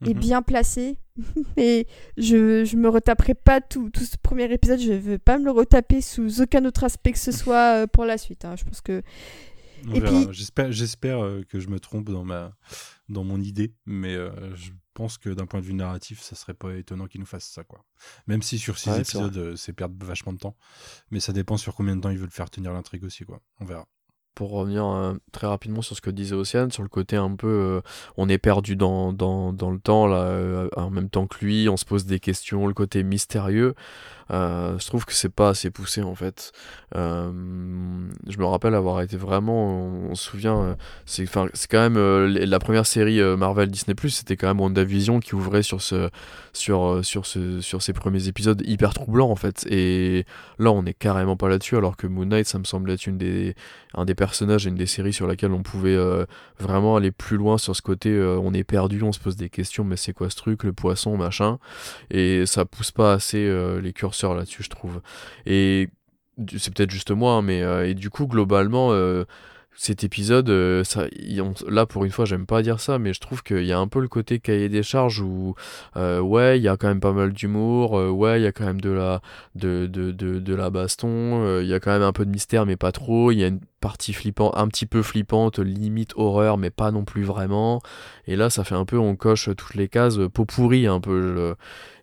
[0.06, 0.20] et Mhm.
[0.20, 0.98] bien placées.
[1.58, 1.86] Mais
[2.18, 4.80] je, je me retaperai pas tout, tout ce premier épisode.
[4.80, 8.06] Je vais pas me le retaper sous aucun autre aspect que ce soit euh, pour
[8.06, 8.46] la suite.
[8.46, 8.56] hein.
[8.56, 9.02] Je pense que.
[9.88, 10.22] On Et verra.
[10.26, 12.56] puis- J'espère, j'espère euh, que je me trompe dans ma,
[13.10, 16.54] dans mon idée, mais euh, je pense que d'un point de vue narratif, ça serait
[16.54, 17.84] pas étonnant qu'ils nous fassent ça, quoi.
[18.28, 20.56] Même si sur six Ouais, c'est épisodes, c'est perdre vachement de temps,
[21.12, 23.42] mais ça dépend sur combien de temps ils veulent faire tenir l'intrigue aussi, quoi.
[23.60, 23.86] On verra.
[24.36, 27.48] Pour revenir euh, très rapidement sur ce que disait Océane, sur le côté un peu,
[27.48, 27.82] euh,
[28.18, 31.86] on est perdu dans, le temps, là, euh, en même temps que lui, on se
[31.86, 33.76] pose des questions, le côté mystérieux,
[34.30, 36.52] je trouve que c'est pas assez poussé en fait.
[36.96, 37.32] Euh,
[38.28, 42.60] je me rappelle avoir été vraiment, on, se souvient, euh, c'est quand même euh, la
[42.60, 46.10] première série euh, Marvel Disney c'était quand même WandaVision qui ouvrait sur ce,
[46.54, 49.66] sur, euh, sur ce, sur ces premiers épisodes hyper troublants en fait.
[49.70, 50.26] Et
[50.60, 53.18] là, on est carrément pas là-dessus, alors que Moon Knight, ça me semble être une
[53.18, 53.56] des,
[53.96, 56.26] un des personnages et une des séries sur laquelle on pouvait euh,
[56.60, 59.50] vraiment aller plus loin sur ce côté euh, on est perdu, on se pose des
[59.50, 61.58] questions, mais c'est quoi ce truc, le poisson, machin.
[62.12, 65.02] Et ça pousse pas assez euh, les curseurs là-dessus, je trouve.
[65.46, 65.90] Et
[66.58, 69.24] c'est peut-être juste moi, hein, mais euh, et du coup, globalement, euh,
[69.76, 73.12] cet épisode, euh, ça, y- on- là pour une fois, j'aime pas dire ça, mais
[73.14, 75.56] je trouve qu'il y a un peu le côté cahier des charges où,
[75.96, 78.82] ouais, il y a quand même pas mal d'humour, ouais, il y a quand même
[78.82, 79.22] de la,
[79.56, 82.76] de, de, de, la baston, il y a quand même un peu de mystère, mais
[82.78, 86.70] pas trop, il y a une partie flippante, un petit peu flippante, limite horreur, mais
[86.70, 87.82] pas non plus vraiment.
[88.28, 91.22] Et là, ça fait un peu, on coche toutes les cases, pot pourri un peu.
[91.22, 91.54] je-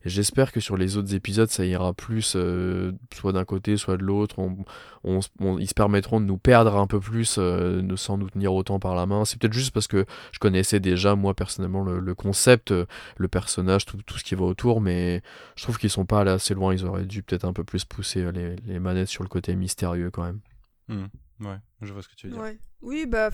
[0.05, 4.03] J'espère que sur les autres épisodes, ça ira plus, euh, soit d'un côté, soit de
[4.03, 4.39] l'autre.
[4.39, 4.57] On,
[5.05, 8.17] on, s- on- ils se permettront de nous perdre un peu plus, euh, ne- sans
[8.17, 9.25] nous tenir autant par la main.
[9.25, 12.87] C'est peut-être juste parce que je connaissais déjà, moi, personnellement, le, le concept, euh,
[13.19, 15.23] le personnage, tout, tout ce qui va autour, mais
[15.57, 16.73] je trouve qu'ils sont pas allés assez loin.
[16.73, 20.11] Ils auraient dû peut-être un peu plus pousser les, les manettes sur le côté mystérieux
[20.11, 20.41] quand même.
[20.89, 21.07] Hmm.
[21.45, 22.43] Ouais, je vois ce que tu veux dire.
[22.43, 22.59] Ouais.
[22.83, 23.31] Oui, bah.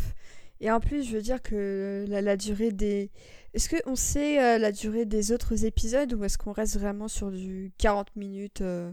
[0.61, 3.11] Et en plus, je veux dire que la, la durée des.
[3.55, 7.31] Est-ce qu'on sait euh, la durée des autres épisodes ou est-ce qu'on reste vraiment sur
[7.31, 8.93] du 40 minutes euh?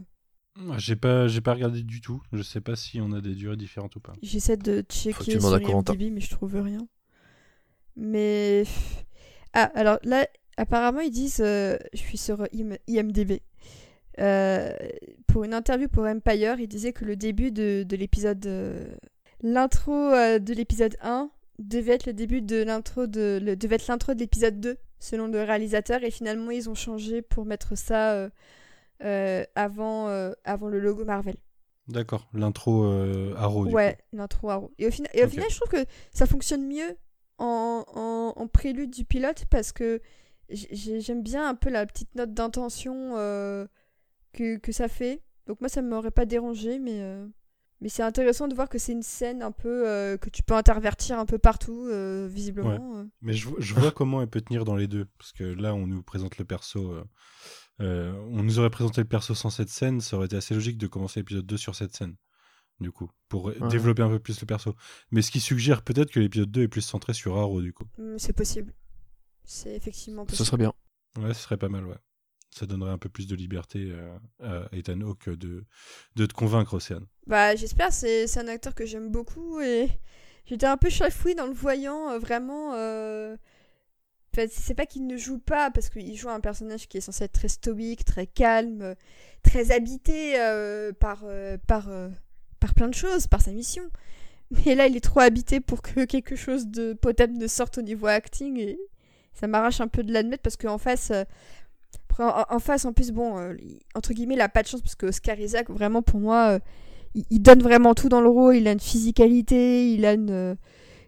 [0.56, 2.22] Moi, J'ai pas, j'ai pas regardé du tout.
[2.32, 4.12] Je sais pas si on a des durées différentes ou pas.
[4.22, 5.58] J'essaie de checker sur.
[5.94, 6.86] IMDb, mais je trouve rien.
[7.96, 8.64] Mais.
[9.52, 11.40] Ah, alors là, apparemment, ils disent.
[11.40, 13.40] euh, je suis sur IM- IMDb.
[14.20, 14.72] Euh,
[15.26, 18.44] pour une interview pour Empire, il disait que le début de, de l'épisode.
[18.46, 18.94] euh,
[19.42, 23.38] L'intro de l'épisode 1 devait être le début de l'intro de.
[23.42, 27.22] Le, devait être l'intro de l'épisode 2, selon le réalisateur, et finalement, ils ont changé
[27.22, 28.30] pour mettre ça euh,
[29.02, 31.36] euh, avant, euh, avant le logo Marvel.
[31.88, 32.84] D'accord, l'intro
[33.36, 33.66] Arrow.
[33.66, 34.70] Ouais, l'intro Arrow.
[34.78, 36.96] Et au, et au final, je trouve que ça fonctionne mieux
[37.38, 40.00] en, en, en prélude du pilote parce que
[40.48, 43.10] j'ai- j'aime bien un peu la petite note d'intention
[44.32, 45.20] que, que ça fait.
[45.46, 47.00] Donc moi, ça ne m'aurait pas dérangé, mais,
[47.80, 50.54] mais c'est intéressant de voir que c'est une scène un peu euh, que tu peux
[50.54, 52.96] intervertir un peu partout, euh, visiblement.
[52.98, 53.04] euh.
[53.22, 55.06] Mais je, je vois comment elle peut tenir dans les deux.
[55.18, 56.92] Parce que là, on nous présente le perso.
[56.92, 57.04] euh,
[57.80, 60.00] euh, on nous aurait présenté le perso sans cette scène.
[60.00, 62.14] Ça aurait été assez logique de commencer l'épisode 2 sur cette scène.
[62.80, 64.74] Du coup, pour développer un peu plus le perso.
[65.12, 67.84] Mais ce qui suggère peut-être que l'épisode 2 est plus centré sur Arrow, du coup.
[67.98, 68.72] Mm, C'est possible.
[69.44, 70.46] C'est effectivement Ce possible.
[70.46, 70.72] serait bien.
[71.18, 71.98] Ouais, ce serait pas mal, ouais.
[72.54, 75.64] Ça donnerait un peu plus de liberté euh, à Ethan Hawke de,
[76.16, 77.06] de te convaincre, Océane.
[77.26, 79.88] Bah, j'espère, c'est c'est un acteur que j'aime beaucoup et
[80.46, 82.74] j'étais un peu chafouée dans le voyant, euh, vraiment.
[82.74, 83.36] euh,
[84.34, 87.24] enfin, c'est pas qu'il ne joue pas, parce qu'il joue un personnage qui est censé
[87.24, 88.94] être très stoïque, très calme, euh,
[89.42, 90.34] très habité
[91.00, 91.24] par,
[91.66, 91.88] par,
[92.60, 93.84] par plein de choses, par sa mission.
[94.66, 97.82] Mais là, il est trop habité pour que quelque chose de potable ne sorte au
[97.82, 98.78] niveau acting et
[99.32, 101.12] ça m'arrache un peu de l'admettre parce qu'en face.
[102.20, 103.54] En, face, en plus, bon, euh,
[103.94, 106.58] entre guillemets, il a pas de chance parce que Oscar Isaac, vraiment, pour moi, euh,
[107.30, 108.56] il, donne vraiment tout dans le rôle.
[108.56, 110.54] Il a une physicalité, il a une, euh,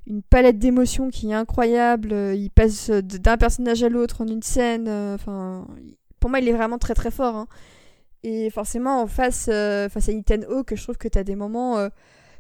[0.07, 2.13] une palette d'émotions qui est incroyable.
[2.35, 4.89] Il passe d'un personnage à l'autre en une scène.
[4.89, 5.67] Enfin,
[6.21, 7.37] pour moi, il est vraiment très très fort.
[7.37, 7.49] hein.
[8.23, 11.89] Et forcément, en face, face à Ethan Hawke, je trouve que tu as des moments.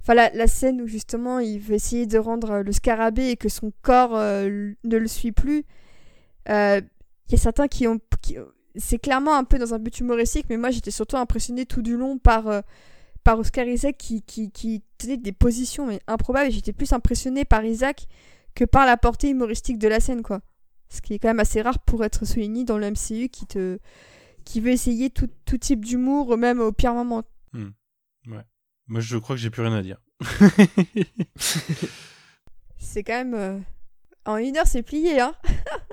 [0.02, 3.72] Enfin, la, scène où justement il veut essayer de rendre le scarabée et que son
[3.82, 5.64] corps ne le suit plus.
[6.48, 7.98] Il y a certains qui ont.
[8.22, 8.38] qui-
[8.76, 11.96] c'est clairement un peu dans un but humoristique, mais moi j'étais surtout impressionnée tout du
[11.96, 12.60] long par, euh,
[13.24, 16.48] par Oscar Isaac qui, qui, qui tenait des positions mais improbables.
[16.48, 18.06] Et j'étais plus impressionnée par Isaac
[18.54, 20.40] que par la portée humoristique de la scène, quoi.
[20.88, 23.78] Ce qui est quand même assez rare pour être souligné dans le MCU qui, te,
[24.44, 27.24] qui veut essayer tout, tout type d'humour, même au pire moment.
[28.88, 30.00] Moi, je crois que j'ai plus rien à dire.
[32.78, 33.34] C'est quand même.
[33.34, 33.58] euh,
[34.26, 35.34] En une heure, c'est plié, hein.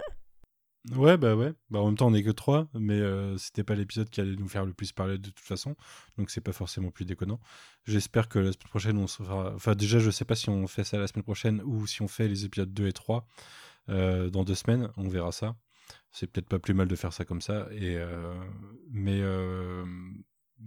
[0.91, 1.53] Ouais, bah ouais.
[1.69, 4.36] Bah, en même temps, on est que trois, mais euh, c'était pas l'épisode qui allait
[4.36, 5.75] nous faire le plus parler de toute façon,
[6.17, 7.39] donc c'est pas forcément plus déconnant.
[7.86, 9.53] J'espère que la semaine prochaine, on sera.
[9.55, 12.09] Enfin, déjà, je sais pas si on fait ça la semaine prochaine ou si on
[12.09, 13.25] fait les épisodes 2 et 3
[13.89, 15.55] euh, dans deux semaines, on verra ça.
[16.11, 17.67] c'est peut-être pas plus mal de faire ça comme ça.
[17.71, 18.34] Et, euh,
[18.91, 19.86] mais euh,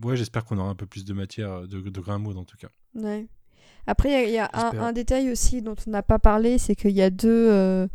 [0.02, 2.56] ouais, j'espère qu'on aura un peu plus de matière, de, de grains mots en tout
[2.56, 2.68] cas.
[2.94, 3.26] Ouais.
[3.86, 6.58] Après, il y a, il y a un, détail aussi dont on n'a pas parlé,
[6.58, 7.88] c'est qu'il y a deux,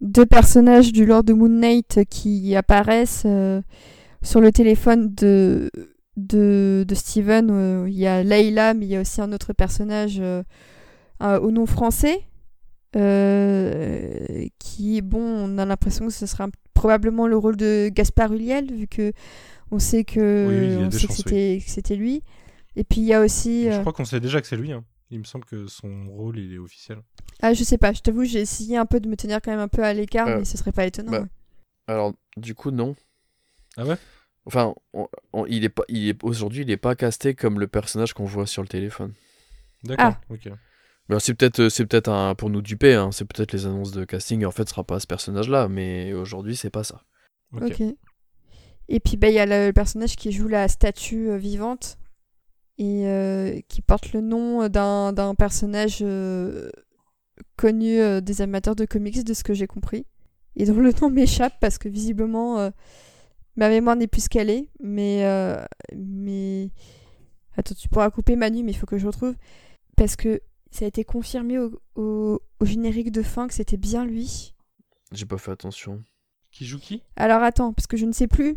[0.00, 3.60] deux personnages du Lord de Moon Knight qui apparaissent euh,
[4.22, 5.70] sur le téléphone de,
[6.16, 7.48] de, de Steven.
[7.50, 10.42] Euh, Il y a Layla, mais il y a aussi un autre personnage euh,
[11.20, 12.22] au nom français.
[14.58, 18.86] qui, bon, on a l'impression que ce sera probablement le rôle de Gaspard Ulliel, vu
[18.86, 19.12] que
[19.70, 22.22] on sait que, Oui, on sait chances, c'était que c'était lui.
[22.76, 23.70] Et puis il y a aussi.
[23.70, 24.72] Je crois qu'on sait déjà que c'est lui.
[24.72, 24.84] hein.
[25.10, 26.98] Il me semble que son rôle il est officiel.
[27.42, 29.60] Ah, je sais pas, je t'avoue, j'ai essayé un peu de me tenir quand même
[29.60, 31.10] un peu à l'écart, Euh, mais ce serait pas étonnant.
[31.10, 31.26] bah, ouais.
[31.88, 32.94] Alors, du coup, non.
[33.76, 33.96] Ah ouais?
[34.46, 37.66] Enfin, on- on- il est pas, il est aujourd'hui, il est pas casté comme le
[37.66, 39.12] personnage qu'on voit sur le téléphone.
[39.84, 40.14] D'accord.
[40.16, 40.20] Ah.
[40.32, 40.48] Ok.
[41.08, 42.94] Mais c'est peut-être, c'est peut-être un pour nous duper.
[42.94, 44.44] hein, C'est peut-être les annonces de casting.
[44.44, 47.02] En fait, ce sera pas ce personnage-là, mais aujourd'hui, c'est pas ça.
[47.52, 47.62] Ok.
[47.64, 47.82] Ok.
[48.88, 51.98] Et puis, bah, il y a le, le personnage qui joue la statue euh, vivante
[52.80, 56.70] et euh, qui porte le nom d'un d'un personnage euh,
[57.56, 60.06] connu euh, des amateurs de comics, de ce que j'ai compris.
[60.56, 62.70] Et dont le nom m'échappe parce que visiblement euh,
[63.56, 64.68] ma mémoire n'est plus calée.
[64.80, 65.62] Mais, euh,
[65.94, 66.70] mais.
[67.56, 69.34] Attends, tu pourras couper Manu, mais il faut que je retrouve.
[69.96, 74.06] Parce que ça a été confirmé au, au- au générique de fin que c'était bien
[74.06, 74.54] lui.
[75.12, 76.02] J'ai pas fait attention.
[76.52, 77.02] Qui joue qui?
[77.16, 78.56] Alors attends, parce que je ne sais plus.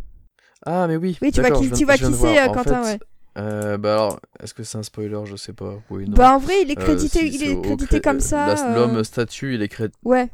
[0.66, 1.18] Ah, mais oui.
[1.22, 3.00] Oui, tu vois qui, tu vois qui c'est, euh, En Quentin, fait, ouais.
[3.38, 5.20] Euh, bah alors, est-ce que c'est un spoiler?
[5.26, 5.80] Je sais pas.
[5.90, 6.18] Oui, non.
[6.18, 8.70] Bah en vrai, il est Euh, crédité, si, il est crédité cré- comme ça.
[8.70, 10.30] euh, L'homme statue, il est, cré- Ouais.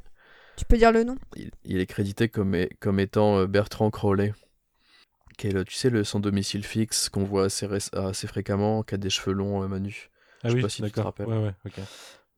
[0.58, 1.16] Tu peux dire le nom?
[1.38, 4.34] Il, il est crédité comme, comme étant Bertrand Crowley.
[5.38, 8.84] Qui est le, tu sais, le sans domicile fixe qu'on voit assez, ré- assez fréquemment,
[8.84, 10.10] qui a des cheveux longs, euh, Manu.
[10.44, 11.28] Ah Je sais oui, pas si tu te rappelles.
[11.28, 11.80] Ouais, ouais, ok.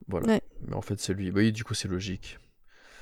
[0.07, 0.27] Voilà.
[0.27, 0.41] Ouais.
[0.67, 1.31] Mais en fait, c'est lui.
[1.31, 2.37] Oui, du coup, c'est logique.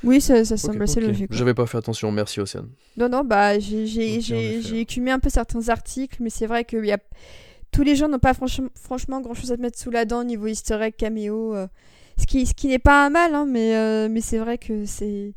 [0.03, 1.33] Oui, ça, ça semble assez logique.
[1.33, 2.11] J'avais pas fait attention.
[2.11, 2.69] Merci, Océane.
[2.97, 6.97] Non, non, bah j'ai écumé un peu certains articles, mais c'est vrai que y a...
[7.71, 10.23] tous les gens n'ont pas franchement, grand chose à te mettre sous la dent au
[10.23, 11.55] niveau easter egg, caméo.
[11.55, 11.67] euh,
[12.17, 15.33] Ce qui, n'est pas un mal, hein, mais, euh, mais c'est vrai que c'est.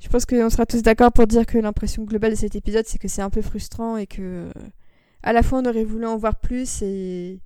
[0.00, 2.98] Je pense qu'on sera tous d'accord pour dire que l'impression globale de cet épisode, c'est
[2.98, 4.22] que c'est un peu frustrant et que.
[4.22, 4.52] euh,
[5.22, 7.40] À la fois, on aurait voulu en voir plus et.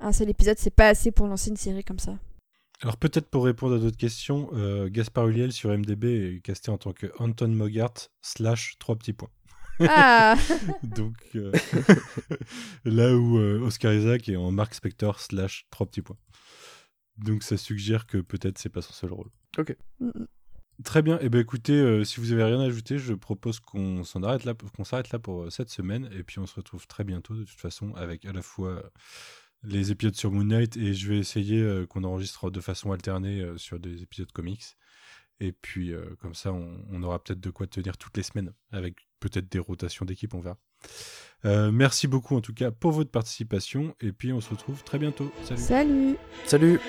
[0.00, 2.16] Un seul épisode, c'est pas assez pour lancer une série comme ça.
[2.82, 4.48] Alors peut-être pour répondre à d'autres questions,
[4.86, 6.04] Gaspard Ulliel sur MDB
[6.36, 9.30] est casté en tant que Anton Mogart slash trois petits points.
[9.80, 10.36] Ah
[10.82, 11.52] Donc euh,
[12.84, 16.18] là où euh, Oscar Isaac est en Mark Spector slash trois petits points.
[17.18, 19.30] Donc ça suggère que peut-être c'est pas son seul rôle.
[20.00, 20.10] Mm.
[20.84, 21.18] Très bien.
[21.18, 24.44] Et ben écoutez, euh, si vous avez rien à ajouter, je propose qu'on s'en arrête
[24.44, 27.34] là, qu'on s'arrête là pour euh, cette semaine, et puis on se retrouve très bientôt
[27.34, 28.82] de toute façon avec à la fois
[29.64, 33.40] les épisodes sur Moon Knight et je vais essayer euh, qu'on enregistre de façon alternée
[33.40, 34.64] euh, sur des épisodes comics.
[35.40, 38.52] Et puis euh, comme ça, on, on aura peut-être de quoi tenir toutes les semaines
[38.72, 40.58] avec peut-être des rotations d'équipe, on verra.
[41.44, 44.98] Euh, merci beaucoup en tout cas pour votre participation et puis on se retrouve très
[44.98, 45.32] bientôt.
[45.44, 45.60] Salut.
[45.60, 46.16] Salut
[46.46, 46.80] Salut